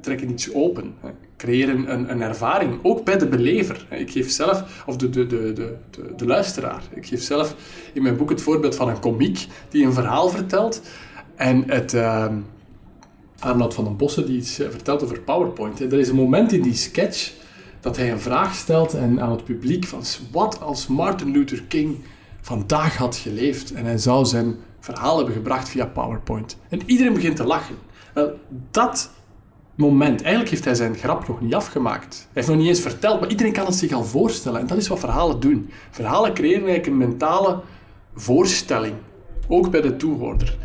trekken 0.00 0.30
iets 0.30 0.54
open 0.54 0.94
creëren 1.38 1.92
een, 1.92 2.10
een 2.10 2.22
ervaring, 2.22 2.78
ook 2.82 3.04
bij 3.04 3.18
de 3.18 3.26
belever. 3.26 3.86
Ik 3.90 4.10
geef 4.10 4.30
zelf, 4.30 4.84
of 4.86 4.96
de, 4.96 5.10
de, 5.10 5.26
de, 5.26 5.52
de, 5.52 5.76
de, 6.16 6.26
luisteraar, 6.26 6.82
ik 6.94 7.06
geef 7.06 7.22
zelf 7.22 7.54
in 7.92 8.02
mijn 8.02 8.16
boek 8.16 8.30
het 8.30 8.42
voorbeeld 8.42 8.74
van 8.74 8.88
een 8.88 9.00
komiek 9.00 9.46
die 9.68 9.84
een 9.84 9.92
verhaal 9.92 10.28
vertelt 10.28 10.82
en 11.36 11.64
het, 11.66 11.92
uh, 11.92 12.26
Arnold 13.38 13.74
van 13.74 13.84
den 13.84 13.96
Bossen 13.96 14.26
die 14.26 14.36
iets 14.36 14.58
eh, 14.58 14.68
vertelt 14.70 15.02
over 15.02 15.20
PowerPoint. 15.20 15.80
Er 15.80 15.98
is 15.98 16.08
een 16.08 16.14
moment 16.14 16.52
in 16.52 16.62
die 16.62 16.74
sketch 16.74 17.32
dat 17.80 17.96
hij 17.96 18.10
een 18.10 18.20
vraag 18.20 18.54
stelt 18.54 18.94
en 18.94 19.20
aan 19.20 19.30
het 19.30 19.44
publiek 19.44 19.84
van 19.84 20.02
wat 20.32 20.60
als 20.60 20.86
Martin 20.86 21.30
Luther 21.30 21.62
King 21.62 21.96
vandaag 22.40 22.96
had 22.96 23.16
geleefd 23.16 23.72
en 23.72 23.84
hij 23.84 23.98
zou 23.98 24.24
zijn 24.24 24.56
verhaal 24.80 25.16
hebben 25.16 25.34
gebracht 25.34 25.68
via 25.68 25.86
PowerPoint. 25.86 26.56
En 26.68 26.80
iedereen 26.86 27.12
begint 27.12 27.36
te 27.36 27.44
lachen. 27.44 27.76
Wel, 28.14 28.38
dat 28.70 29.10
moment, 29.78 30.20
eigenlijk 30.20 30.50
heeft 30.50 30.64
hij 30.64 30.74
zijn 30.74 30.96
grap 30.96 31.28
nog 31.28 31.40
niet 31.40 31.54
afgemaakt. 31.54 32.16
Hij 32.16 32.28
heeft 32.32 32.48
nog 32.48 32.56
niet 32.56 32.66
eens 32.66 32.80
verteld, 32.80 33.20
maar 33.20 33.30
iedereen 33.30 33.52
kan 33.52 33.66
het 33.66 33.74
zich 33.74 33.92
al 33.92 34.04
voorstellen. 34.04 34.60
En 34.60 34.66
dat 34.66 34.78
is 34.78 34.88
wat 34.88 34.98
verhalen 34.98 35.40
doen. 35.40 35.70
Verhalen 35.90 36.34
creëren 36.34 36.66
eigenlijk 36.66 36.86
een 36.86 36.96
mentale 36.96 37.60
voorstelling, 38.14 38.94
ook 39.48 39.70
bij 39.70 39.80
de 39.80 39.96
toehoorder. 39.96 40.56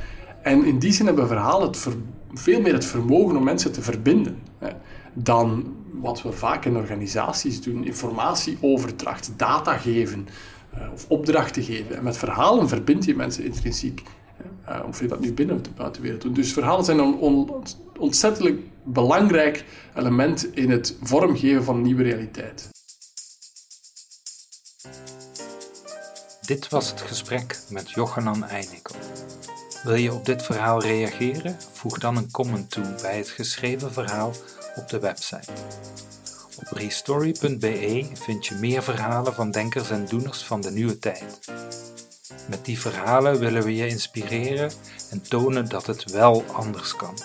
En 0.42 0.66
in 0.66 0.80
die 0.80 0.92
zin 0.92 1.06
hebben 1.06 1.28
verhalen 1.28 1.68
het 1.68 1.88
veel 2.34 2.62
meer 2.62 2.74
het 2.74 2.86
vermogen 2.86 3.36
om 3.36 3.44
mensen 3.44 3.72
te 3.72 3.82
verbinden 3.82 4.38
hè, 4.58 4.70
dan 5.14 5.76
wat 5.92 6.22
we 6.22 6.32
vaak 6.32 6.66
in 6.66 6.76
organisaties 6.76 7.62
doen: 7.62 7.86
informatieoverdracht, 7.86 9.34
data 9.38 9.78
geven 9.78 10.28
uh, 10.76 10.82
of 10.94 11.06
opdrachten 11.08 11.64
geven. 11.64 11.98
En 11.98 12.04
met 12.04 12.18
verhalen 12.18 12.70
verbind 12.70 13.06
je 13.06 13.16
mensen 13.16 13.46
intrinsiek. 13.46 14.04
Uh, 14.70 14.80
of 14.88 15.00
je 15.00 15.08
dat 15.08 15.20
nu 15.20 15.34
binnen 15.34 15.56
of 15.56 15.62
de 15.62 15.70
buitenwereld 15.76 16.22
doet. 16.22 16.36
Dus 16.36 16.54
verhalen 16.54 16.86
zijn 16.86 17.00
een 17.00 17.16
on 17.16 17.52
ontzettend 17.98 18.50
belangrijk 18.84 19.66
element 19.96 20.56
in 20.56 20.72
het 20.72 20.98
vormgeven 21.02 21.64
van 21.64 21.82
nieuwe 21.82 22.04
realiteit. 22.04 22.70
Dit 26.42 26.70
was 26.70 26.90
het 26.90 27.02
gesprek 27.02 27.60
met 27.70 27.92
Jochanan 27.92 28.44
Einikel. 28.44 28.96
Wil 29.84 29.96
je 29.96 30.14
op 30.14 30.26
dit 30.26 30.44
verhaal 30.44 30.82
reageren? 30.82 31.58
Voeg 31.72 31.98
dan 31.98 32.18
een 32.18 32.32
comment 32.32 32.72
toe 32.72 32.96
bij 33.02 33.18
het 33.18 33.30
geschreven 33.30 33.94
verhaal 33.94 34.32
op 34.76 34.90
de 34.90 35.00
website. 35.00 35.52
Op 36.56 36.78
restory.be 36.78 38.08
vind 38.14 38.46
je 38.46 38.56
meer 38.56 38.84
verhalen 38.84 39.34
van 39.34 39.52
denkers 39.52 39.90
en 39.90 40.06
doeners 40.06 40.44
van 40.44 40.62
de 40.62 40.72
nieuwe 40.72 41.00
tijd. 41.00 41.40
Met 42.50 42.66
die 42.66 42.80
verhalen 42.80 43.40
willen 43.40 43.64
we 43.64 43.76
je 43.76 43.88
inspireren 43.88 44.72
en 45.10 45.22
tonen 45.22 45.70
dat 45.70 45.86
het 45.86 46.12
wel 46.12 46.44
anders 46.54 46.96
kan. 46.96 47.16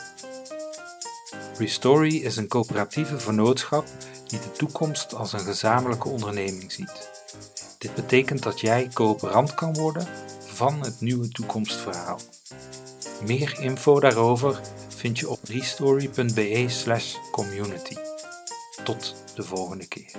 Restory 1.59 2.17
is 2.17 2.37
een 2.37 2.49
coöperatieve 2.49 3.19
vernootschap 3.19 3.87
die 4.27 4.39
de 4.39 4.53
toekomst 4.53 5.15
als 5.15 5.33
een 5.33 5.41
gezamenlijke 5.41 6.09
onderneming 6.09 6.73
ziet. 6.73 7.11
Dit 7.79 7.95
betekent 7.95 8.43
dat 8.43 8.61
jij 8.61 8.89
coöperant 8.93 9.55
kan 9.55 9.75
worden 9.75 10.09
van 10.45 10.81
het 10.81 11.01
nieuwe 11.01 11.29
toekomstverhaal. 11.29 12.21
Meer 13.27 13.57
info 13.61 14.01
daarover 14.01 14.61
vind 14.89 15.19
je 15.19 15.29
op 15.29 15.39
restory.be/community. 15.45 17.97
Tot 18.85 19.15
de 19.35 19.43
volgende 19.43 19.87
keer. 19.87 20.11